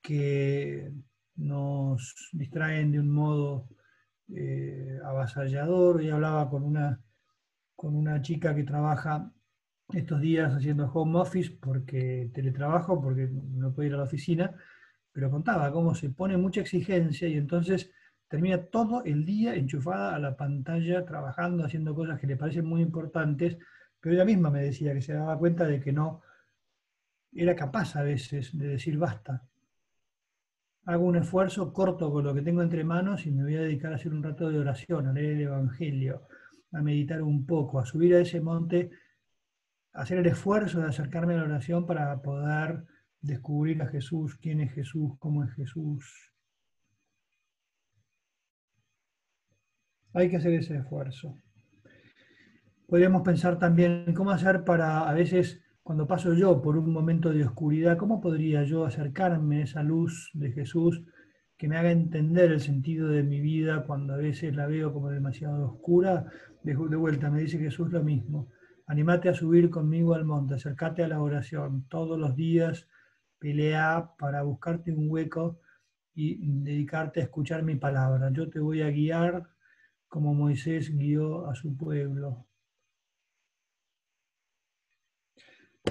que 0.00 0.90
nos 1.36 2.30
distraen 2.32 2.90
de 2.90 2.98
un 2.98 3.08
modo 3.08 3.68
eh, 4.34 4.98
avasallador. 5.04 5.96
Hoy 5.96 6.10
hablaba 6.10 6.48
con 6.48 6.62
una, 6.62 7.00
con 7.76 7.94
una 7.96 8.22
chica 8.22 8.54
que 8.54 8.64
trabaja 8.64 9.32
estos 9.92 10.20
días 10.20 10.54
haciendo 10.54 10.90
home 10.92 11.18
office 11.18 11.50
porque 11.60 12.30
teletrabajo, 12.34 13.00
porque 13.00 13.28
no 13.28 13.72
puede 13.72 13.88
ir 13.88 13.94
a 13.94 13.98
la 13.98 14.04
oficina, 14.04 14.54
pero 15.12 15.30
contaba 15.30 15.70
cómo 15.72 15.94
se 15.94 16.10
pone 16.10 16.36
mucha 16.36 16.60
exigencia 16.62 17.28
y 17.28 17.36
entonces 17.36 17.90
termina 18.28 18.64
todo 18.64 19.04
el 19.04 19.26
día 19.26 19.54
enchufada 19.54 20.14
a 20.14 20.18
la 20.18 20.36
pantalla, 20.36 21.04
trabajando, 21.04 21.64
haciendo 21.64 21.94
cosas 21.94 22.18
que 22.18 22.26
le 22.26 22.36
parecen 22.36 22.64
muy 22.64 22.80
importantes, 22.80 23.58
pero 24.00 24.14
ella 24.14 24.24
misma 24.24 24.50
me 24.50 24.62
decía 24.62 24.94
que 24.94 25.02
se 25.02 25.12
daba 25.12 25.38
cuenta 25.38 25.66
de 25.66 25.80
que 25.80 25.92
no 25.92 26.22
era 27.34 27.54
capaz 27.54 27.96
a 27.96 28.02
veces 28.02 28.56
de 28.56 28.68
decir 28.68 28.96
basta. 28.98 29.42
Hago 30.84 31.04
un 31.04 31.16
esfuerzo 31.16 31.72
corto 31.72 32.10
con 32.10 32.24
lo 32.24 32.34
que 32.34 32.42
tengo 32.42 32.62
entre 32.62 32.84
manos 32.84 33.26
y 33.26 33.30
me 33.30 33.44
voy 33.44 33.56
a 33.56 33.62
dedicar 33.62 33.92
a 33.92 33.96
hacer 33.96 34.12
un 34.12 34.22
rato 34.22 34.50
de 34.50 34.58
oración, 34.58 35.06
a 35.06 35.12
leer 35.12 35.32
el 35.32 35.40
Evangelio, 35.42 36.26
a 36.72 36.82
meditar 36.82 37.22
un 37.22 37.46
poco, 37.46 37.78
a 37.78 37.86
subir 37.86 38.14
a 38.14 38.20
ese 38.20 38.40
monte, 38.40 38.90
a 39.92 40.02
hacer 40.02 40.18
el 40.18 40.26
esfuerzo 40.26 40.80
de 40.80 40.88
acercarme 40.88 41.34
a 41.34 41.38
la 41.38 41.44
oración 41.44 41.86
para 41.86 42.20
poder 42.20 42.84
descubrir 43.20 43.80
a 43.82 43.86
Jesús, 43.86 44.36
quién 44.36 44.60
es 44.60 44.72
Jesús, 44.72 45.12
cómo 45.18 45.44
es 45.44 45.52
Jesús, 45.54 46.32
Hay 50.14 50.28
que 50.28 50.36
hacer 50.36 50.52
ese 50.52 50.76
esfuerzo. 50.76 51.38
Podríamos 52.86 53.22
pensar 53.22 53.58
también 53.58 54.12
cómo 54.14 54.30
hacer 54.30 54.64
para, 54.64 55.08
a 55.08 55.14
veces, 55.14 55.62
cuando 55.82 56.06
paso 56.06 56.34
yo 56.34 56.62
por 56.62 56.76
un 56.76 56.92
momento 56.92 57.30
de 57.30 57.44
oscuridad, 57.44 57.96
cómo 57.96 58.20
podría 58.20 58.62
yo 58.62 58.84
acercarme 58.84 59.60
a 59.60 59.64
esa 59.64 59.82
luz 59.82 60.30
de 60.32 60.52
Jesús 60.52 61.02
que 61.56 61.68
me 61.68 61.76
haga 61.76 61.90
entender 61.90 62.52
el 62.52 62.60
sentido 62.60 63.08
de 63.08 63.22
mi 63.22 63.40
vida 63.40 63.84
cuando 63.84 64.14
a 64.14 64.16
veces 64.16 64.54
la 64.54 64.66
veo 64.66 64.92
como 64.92 65.10
demasiado 65.10 65.66
oscura. 65.66 66.26
De, 66.62 66.74
de 66.74 66.96
vuelta, 66.96 67.30
me 67.30 67.40
dice 67.40 67.58
Jesús 67.58 67.90
lo 67.92 68.02
mismo. 68.02 68.48
Animate 68.86 69.28
a 69.28 69.34
subir 69.34 69.70
conmigo 69.70 70.14
al 70.14 70.24
monte, 70.24 70.54
acércate 70.54 71.02
a 71.02 71.08
la 71.08 71.20
oración. 71.20 71.86
Todos 71.88 72.18
los 72.18 72.36
días 72.36 72.88
pelea 73.38 74.10
para 74.18 74.42
buscarte 74.42 74.92
un 74.92 75.10
hueco 75.10 75.60
y 76.14 76.38
dedicarte 76.62 77.20
a 77.20 77.24
escuchar 77.24 77.62
mi 77.62 77.76
palabra. 77.76 78.30
Yo 78.32 78.48
te 78.50 78.60
voy 78.60 78.82
a 78.82 78.90
guiar 78.90 79.48
como 80.08 80.34
Moisés 80.34 80.94
guió 80.94 81.48
a 81.48 81.54
su 81.54 81.76
pueblo. 81.76 82.46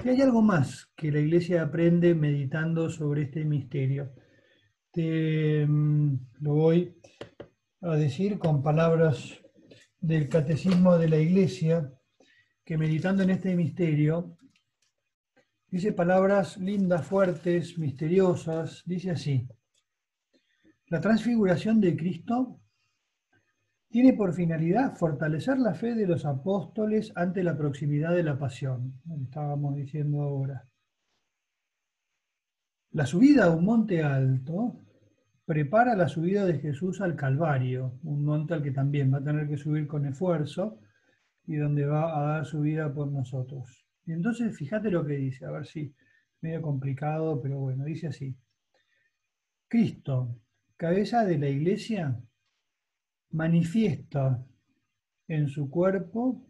Y 0.04 0.08
hay 0.08 0.20
algo 0.20 0.42
más 0.42 0.90
que 0.96 1.12
la 1.12 1.20
iglesia 1.20 1.62
aprende 1.62 2.14
meditando 2.14 2.88
sobre 2.90 3.22
este 3.22 3.44
misterio. 3.44 4.12
Te 4.90 5.66
mm, 5.66 6.18
lo 6.40 6.54
voy 6.54 6.98
a 7.82 7.96
decir 7.96 8.38
con 8.38 8.62
palabras 8.62 9.40
del 10.00 10.28
catecismo 10.28 10.98
de 10.98 11.08
la 11.08 11.18
iglesia, 11.18 11.92
que 12.64 12.78
meditando 12.78 13.22
en 13.22 13.30
este 13.30 13.54
misterio, 13.54 14.36
dice 15.68 15.92
palabras 15.92 16.56
lindas, 16.56 17.06
fuertes, 17.06 17.78
misteriosas, 17.78 18.82
dice 18.86 19.10
así. 19.10 19.46
La 20.86 21.00
transfiguración 21.00 21.80
de 21.80 21.96
Cristo 21.96 22.61
tiene 23.92 24.14
por 24.14 24.32
finalidad 24.32 24.96
fortalecer 24.96 25.58
la 25.58 25.74
fe 25.74 25.94
de 25.94 26.06
los 26.06 26.24
apóstoles 26.24 27.12
ante 27.14 27.44
la 27.44 27.54
proximidad 27.54 28.14
de 28.14 28.22
la 28.22 28.38
pasión, 28.38 28.94
estábamos 29.22 29.76
diciendo 29.76 30.22
ahora. 30.22 30.66
La 32.92 33.04
subida 33.04 33.44
a 33.44 33.50
un 33.50 33.66
monte 33.66 34.02
alto 34.02 34.78
prepara 35.44 35.94
la 35.94 36.08
subida 36.08 36.46
de 36.46 36.58
Jesús 36.58 37.02
al 37.02 37.16
Calvario, 37.16 37.98
un 38.04 38.24
monte 38.24 38.54
al 38.54 38.62
que 38.62 38.70
también 38.70 39.12
va 39.12 39.18
a 39.18 39.24
tener 39.24 39.46
que 39.46 39.58
subir 39.58 39.86
con 39.86 40.06
esfuerzo 40.06 40.80
y 41.46 41.56
donde 41.56 41.84
va 41.84 42.18
a 42.18 42.32
dar 42.32 42.46
su 42.46 42.62
vida 42.62 42.90
por 42.94 43.12
nosotros. 43.12 43.86
Y 44.06 44.12
entonces 44.12 44.56
fíjate 44.56 44.90
lo 44.90 45.04
que 45.04 45.16
dice, 45.16 45.44
a 45.44 45.50
ver 45.50 45.66
si 45.66 45.94
medio 46.40 46.62
complicado, 46.62 47.42
pero 47.42 47.60
bueno, 47.60 47.84
dice 47.84 48.06
así. 48.06 48.34
Cristo, 49.68 50.40
cabeza 50.78 51.26
de 51.26 51.36
la 51.36 51.48
iglesia, 51.50 52.18
manifiesta 53.32 54.44
en 55.28 55.48
su 55.48 55.70
cuerpo 55.70 56.46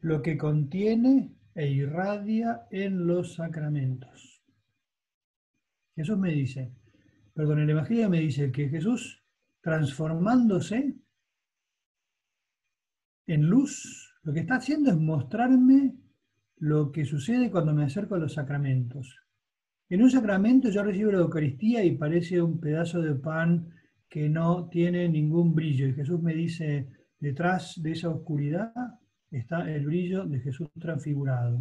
lo 0.00 0.20
que 0.20 0.36
contiene 0.36 1.36
e 1.54 1.68
irradia 1.70 2.66
en 2.70 3.06
los 3.06 3.34
sacramentos. 3.34 4.42
Jesús 5.94 6.18
me 6.18 6.32
dice, 6.32 6.72
perdón, 7.34 7.60
el 7.60 7.70
Evangelio 7.70 8.08
me 8.08 8.20
dice 8.20 8.50
que 8.50 8.68
Jesús, 8.68 9.22
transformándose 9.60 10.96
en 13.26 13.46
luz, 13.46 14.16
lo 14.22 14.32
que 14.32 14.40
está 14.40 14.56
haciendo 14.56 14.90
es 14.90 14.96
mostrarme 14.96 15.94
lo 16.56 16.90
que 16.90 17.04
sucede 17.04 17.50
cuando 17.50 17.74
me 17.74 17.84
acerco 17.84 18.14
a 18.14 18.18
los 18.18 18.34
sacramentos. 18.34 19.18
En 19.88 20.02
un 20.02 20.10
sacramento 20.10 20.70
yo 20.70 20.82
recibo 20.82 21.12
la 21.12 21.18
Eucaristía 21.18 21.84
y 21.84 21.96
parece 21.96 22.40
un 22.40 22.58
pedazo 22.58 23.02
de 23.02 23.14
pan 23.14 23.74
que 24.12 24.28
no 24.28 24.68
tiene 24.68 25.08
ningún 25.08 25.54
brillo. 25.54 25.86
Y 25.86 25.94
Jesús 25.94 26.20
me 26.20 26.34
dice, 26.34 26.86
detrás 27.18 27.80
de 27.82 27.92
esa 27.92 28.10
oscuridad 28.10 28.70
está 29.30 29.66
el 29.72 29.86
brillo 29.86 30.26
de 30.26 30.38
Jesús 30.38 30.68
transfigurado. 30.78 31.58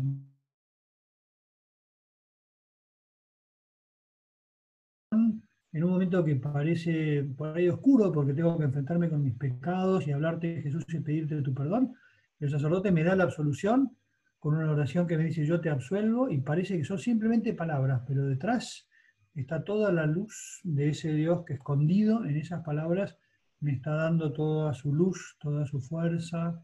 En 5.14 5.84
un 5.86 5.90
momento 5.92 6.26
que 6.26 6.36
parece 6.36 7.24
por 7.24 7.56
ahí 7.56 7.70
oscuro, 7.70 8.12
porque 8.12 8.34
tengo 8.34 8.58
que 8.58 8.66
enfrentarme 8.66 9.10
con 9.10 9.24
mis 9.24 9.36
pecados 9.36 10.06
y 10.06 10.12
hablarte 10.12 10.56
de 10.56 10.62
Jesús 10.62 10.84
y 10.90 11.00
pedirte 11.00 11.42
tu 11.42 11.54
perdón, 11.54 11.94
el 12.42 12.50
sacerdote 12.50 12.92
me 12.92 13.06
da 13.06 13.16
la 13.16 13.24
absolución 13.24 13.96
con 14.40 14.56
una 14.56 14.70
oración 14.70 15.08
que 15.08 15.18
me 15.18 15.24
dice 15.24 15.46
yo 15.46 15.62
te 15.62 15.70
absuelvo 15.70 16.30
y 16.30 16.42
parece 16.42 16.78
que 16.78 16.84
son 16.84 17.00
simplemente 17.00 17.54
palabras, 17.54 18.02
pero 18.06 18.26
detrás 18.26 18.90
está 19.36 19.64
toda 19.64 19.92
la 19.92 20.06
luz 20.06 20.60
de 20.64 20.90
ese 20.90 21.14
Dios 21.14 21.44
que 21.46 21.54
escondido 21.54 22.26
en 22.26 22.38
esas 22.38 22.64
palabras 22.64 23.18
me 23.60 23.74
está 23.74 23.92
dando 23.92 24.34
toda 24.34 24.74
su 24.74 24.94
luz, 24.94 25.38
toda 25.40 25.66
su 25.66 25.80
fuerza, 25.80 26.64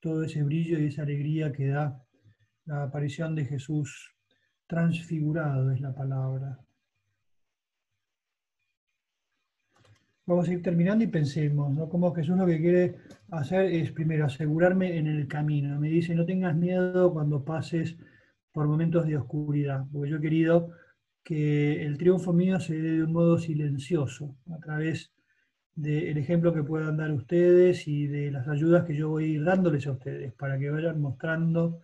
todo 0.00 0.22
ese 0.22 0.42
brillo 0.42 0.78
y 0.78 0.86
esa 0.86 1.02
alegría 1.02 1.52
que 1.52 1.68
da 1.68 2.00
la 2.66 2.84
aparición 2.84 3.34
de 3.34 3.46
Jesús 3.46 4.14
transfigurado 4.66 5.70
es 5.72 5.80
la 5.80 5.94
palabra. 5.94 6.58
Vamos 10.26 10.46
a 10.46 10.52
ir 10.52 10.62
terminando 10.62 11.02
y 11.02 11.06
pensemos, 11.06 11.72
¿no? 11.72 11.88
Como 11.88 12.14
Jesús 12.14 12.36
lo 12.36 12.44
que 12.44 12.60
quiere 12.60 12.96
hacer 13.30 13.64
es 13.72 13.90
primero 13.92 14.26
asegurarme 14.26 14.98
en 14.98 15.06
el 15.06 15.26
camino. 15.26 15.80
Me 15.80 15.88
dice, 15.88 16.14
no 16.14 16.26
tengas 16.26 16.54
miedo 16.54 17.10
cuando 17.14 17.42
pases 17.42 17.96
por 18.52 18.66
momentos 18.66 19.06
de 19.06 19.16
oscuridad, 19.16 19.86
porque 19.90 20.10
yo 20.10 20.16
he 20.18 20.20
querido 20.20 20.72
que 21.28 21.84
el 21.84 21.98
triunfo 21.98 22.32
mío 22.32 22.58
se 22.58 22.80
dé 22.80 22.92
de 22.92 23.02
un 23.02 23.12
modo 23.12 23.36
silencioso, 23.36 24.34
a 24.50 24.58
través 24.60 25.12
del 25.74 26.16
ejemplo 26.16 26.54
que 26.54 26.62
puedan 26.62 26.96
dar 26.96 27.12
ustedes 27.12 27.86
y 27.86 28.06
de 28.06 28.30
las 28.30 28.48
ayudas 28.48 28.86
que 28.86 28.96
yo 28.96 29.10
voy 29.10 29.24
a 29.24 29.26
ir 29.26 29.44
dándoles 29.44 29.86
a 29.86 29.92
ustedes, 29.92 30.32
para 30.32 30.58
que 30.58 30.70
vayan 30.70 31.02
mostrando 31.02 31.82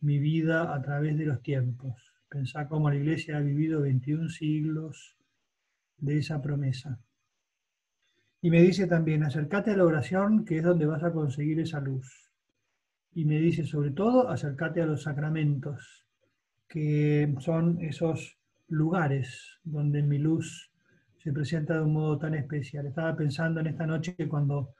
mi 0.00 0.18
vida 0.18 0.74
a 0.74 0.82
través 0.82 1.16
de 1.16 1.24
los 1.24 1.40
tiempos. 1.40 2.02
Pensá 2.28 2.66
cómo 2.66 2.90
la 2.90 2.96
iglesia 2.96 3.36
ha 3.36 3.40
vivido 3.40 3.82
21 3.82 4.28
siglos 4.28 5.16
de 5.98 6.18
esa 6.18 6.42
promesa. 6.42 6.98
Y 8.42 8.50
me 8.50 8.60
dice 8.60 8.88
también, 8.88 9.22
acércate 9.22 9.70
a 9.70 9.76
la 9.76 9.84
oración, 9.84 10.44
que 10.44 10.56
es 10.56 10.64
donde 10.64 10.86
vas 10.86 11.04
a 11.04 11.12
conseguir 11.12 11.60
esa 11.60 11.78
luz. 11.78 12.32
Y 13.14 13.24
me 13.24 13.38
dice, 13.38 13.64
sobre 13.64 13.92
todo, 13.92 14.28
acércate 14.28 14.82
a 14.82 14.86
los 14.86 15.04
sacramentos, 15.04 16.04
que 16.66 17.32
son 17.38 17.80
esos 17.82 18.39
lugares 18.70 19.58
donde 19.64 20.02
mi 20.02 20.18
luz 20.18 20.70
se 21.18 21.32
presenta 21.32 21.74
de 21.74 21.82
un 21.82 21.92
modo 21.92 22.18
tan 22.18 22.34
especial. 22.34 22.86
Estaba 22.86 23.14
pensando 23.14 23.60
en 23.60 23.66
esta 23.66 23.86
noche 23.86 24.16
cuando 24.28 24.74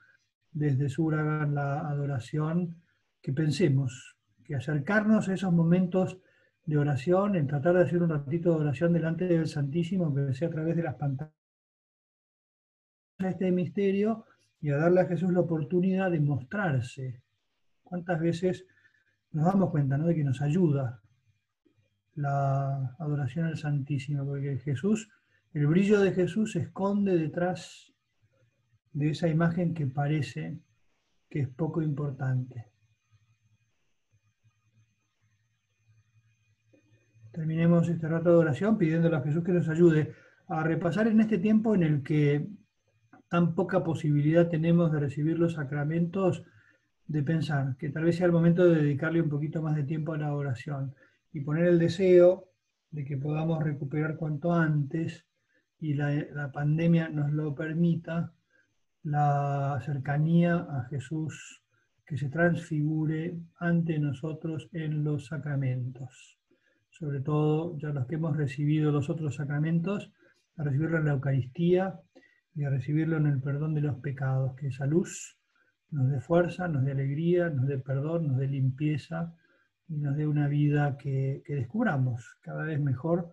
desde 0.51 0.89
Sur 0.89 1.15
hagan 1.15 1.53
la 1.53 1.87
adoración, 1.87 2.75
que 3.21 3.31
pensemos, 3.31 4.17
que 4.43 4.55
acercarnos 4.55 5.29
a 5.29 5.33
esos 5.33 5.53
momentos 5.53 6.17
de 6.65 6.77
oración, 6.77 7.35
en 7.35 7.47
tratar 7.47 7.75
de 7.75 7.83
hacer 7.83 8.01
un 8.01 8.09
ratito 8.09 8.51
de 8.51 8.61
oración 8.61 8.93
delante 8.93 9.25
del 9.25 9.47
Santísimo, 9.47 10.13
que 10.13 10.33
sea 10.33 10.47
a 10.47 10.51
través 10.51 10.75
de 10.75 10.83
las 10.83 10.95
pantallas 10.95 11.33
este 13.19 13.51
misterio 13.51 14.25
y 14.61 14.71
a 14.71 14.77
darle 14.77 15.01
a 15.01 15.05
Jesús 15.05 15.31
la 15.31 15.41
oportunidad 15.41 16.09
de 16.09 16.19
mostrarse. 16.19 17.21
¿Cuántas 17.83 18.19
veces 18.19 18.65
nos 19.31 19.45
damos 19.45 19.69
cuenta 19.69 19.97
de 19.97 20.15
que 20.15 20.23
nos 20.23 20.41
ayuda 20.41 21.00
la 22.15 22.95
adoración 22.99 23.45
al 23.45 23.57
Santísimo? 23.57 24.25
Porque 24.25 24.57
Jesús, 24.57 25.09
el 25.53 25.67
brillo 25.67 25.99
de 25.99 26.11
Jesús 26.11 26.53
se 26.53 26.59
esconde 26.59 27.17
detrás 27.17 27.93
de 28.93 29.09
esa 29.09 29.27
imagen 29.27 29.73
que 29.73 29.87
parece 29.87 30.59
que 31.29 31.39
es 31.39 31.49
poco 31.49 31.81
importante. 31.81 32.67
Terminemos 37.31 37.87
este 37.87 38.07
rato 38.09 38.29
de 38.29 38.35
oración 38.35 38.77
pidiéndole 38.77 39.15
a 39.15 39.21
Jesús 39.21 39.43
que 39.43 39.53
nos 39.53 39.69
ayude 39.69 40.13
a 40.47 40.63
repasar 40.63 41.07
en 41.07 41.21
este 41.21 41.37
tiempo 41.37 41.73
en 41.73 41.83
el 41.83 42.03
que 42.03 42.49
tan 43.29 43.55
poca 43.55 43.81
posibilidad 43.81 44.49
tenemos 44.49 44.91
de 44.91 44.99
recibir 44.99 45.39
los 45.39 45.53
sacramentos, 45.53 46.43
de 47.07 47.23
pensar 47.23 47.77
que 47.77 47.89
tal 47.89 48.03
vez 48.03 48.17
sea 48.17 48.25
el 48.25 48.33
momento 48.33 48.65
de 48.65 48.81
dedicarle 48.81 49.21
un 49.21 49.29
poquito 49.29 49.61
más 49.61 49.77
de 49.77 49.85
tiempo 49.85 50.11
a 50.11 50.17
la 50.17 50.33
oración 50.33 50.93
y 51.33 51.41
poner 51.41 51.65
el 51.65 51.79
deseo 51.79 52.49
de 52.91 53.05
que 53.05 53.17
podamos 53.17 53.63
recuperar 53.63 54.17
cuanto 54.17 54.51
antes 54.53 55.25
y 55.79 55.93
la, 55.93 56.51
pandemia 56.53 57.09
nos 57.09 57.31
lo 57.31 57.55
permita, 57.55 58.33
la 59.03 59.81
cercanía 59.83 60.55
a 60.57 60.85
Jesús 60.89 61.63
que 62.05 62.17
se 62.17 62.29
transfigure 62.29 63.39
ante 63.59 63.97
nosotros 63.97 64.69
en 64.73 65.03
los 65.03 65.27
sacramentos. 65.27 66.37
Sobre 66.89 67.21
todo 67.21 67.77
ya 67.79 67.89
los 67.89 68.05
que 68.05 68.15
hemos 68.15 68.37
recibido 68.37 68.91
los 68.91 69.09
otros 69.09 69.35
sacramentos, 69.35 70.11
a 70.57 70.63
recibirlo 70.63 70.97
en 70.97 71.05
la 71.05 71.13
Eucaristía, 71.13 71.99
y 72.53 72.63
a 72.63 72.69
recibirlo 72.69 73.17
en 73.17 73.27
el 73.27 73.41
perdón 73.41 73.73
de 73.73 73.81
los 73.81 73.97
pecados, 73.99 74.55
que 74.55 74.67
esa 74.67 74.85
luz 74.85 75.37
nos 75.89 76.09
dé 76.09 76.19
fuerza, 76.19 76.67
nos 76.67 76.83
dé 76.83 76.91
alegría, 76.91 77.49
nos 77.49 77.67
dé 77.67 77.77
perdón, 77.79 78.27
nos 78.27 78.37
dé 78.37 78.47
limpieza 78.47 79.33
y 79.91 79.97
nos 79.97 80.15
dé 80.15 80.25
una 80.25 80.47
vida 80.47 80.97
que, 80.97 81.43
que 81.45 81.55
descubramos 81.55 82.37
cada 82.39 82.63
vez 82.63 82.79
mejor, 82.79 83.31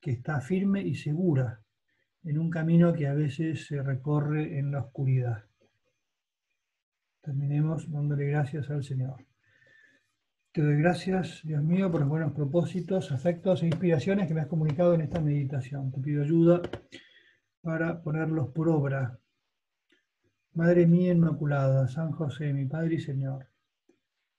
que 0.00 0.12
está 0.12 0.40
firme 0.40 0.80
y 0.82 0.94
segura 0.94 1.60
en 2.22 2.38
un 2.38 2.48
camino 2.48 2.92
que 2.92 3.08
a 3.08 3.14
veces 3.14 3.66
se 3.66 3.82
recorre 3.82 4.58
en 4.58 4.70
la 4.70 4.80
oscuridad. 4.80 5.44
Terminemos 7.22 7.90
dándole 7.90 8.26
gracias 8.26 8.70
al 8.70 8.84
Señor. 8.84 9.26
Te 10.52 10.62
doy 10.62 10.76
gracias, 10.76 11.40
Dios 11.42 11.62
mío, 11.62 11.90
por 11.90 12.00
los 12.00 12.08
buenos 12.08 12.32
propósitos, 12.32 13.10
afectos 13.10 13.62
e 13.62 13.66
inspiraciones 13.66 14.28
que 14.28 14.34
me 14.34 14.40
has 14.40 14.46
comunicado 14.46 14.94
en 14.94 15.00
esta 15.00 15.20
meditación. 15.20 15.90
Te 15.90 16.00
pido 16.00 16.22
ayuda 16.22 16.62
para 17.62 18.00
ponerlos 18.00 18.50
por 18.50 18.68
obra. 18.68 19.18
Madre 20.54 20.86
mía 20.86 21.12
Inmaculada, 21.12 21.88
San 21.88 22.12
José, 22.12 22.52
mi 22.52 22.64
Padre 22.64 22.94
y 22.94 23.00
Señor, 23.00 23.48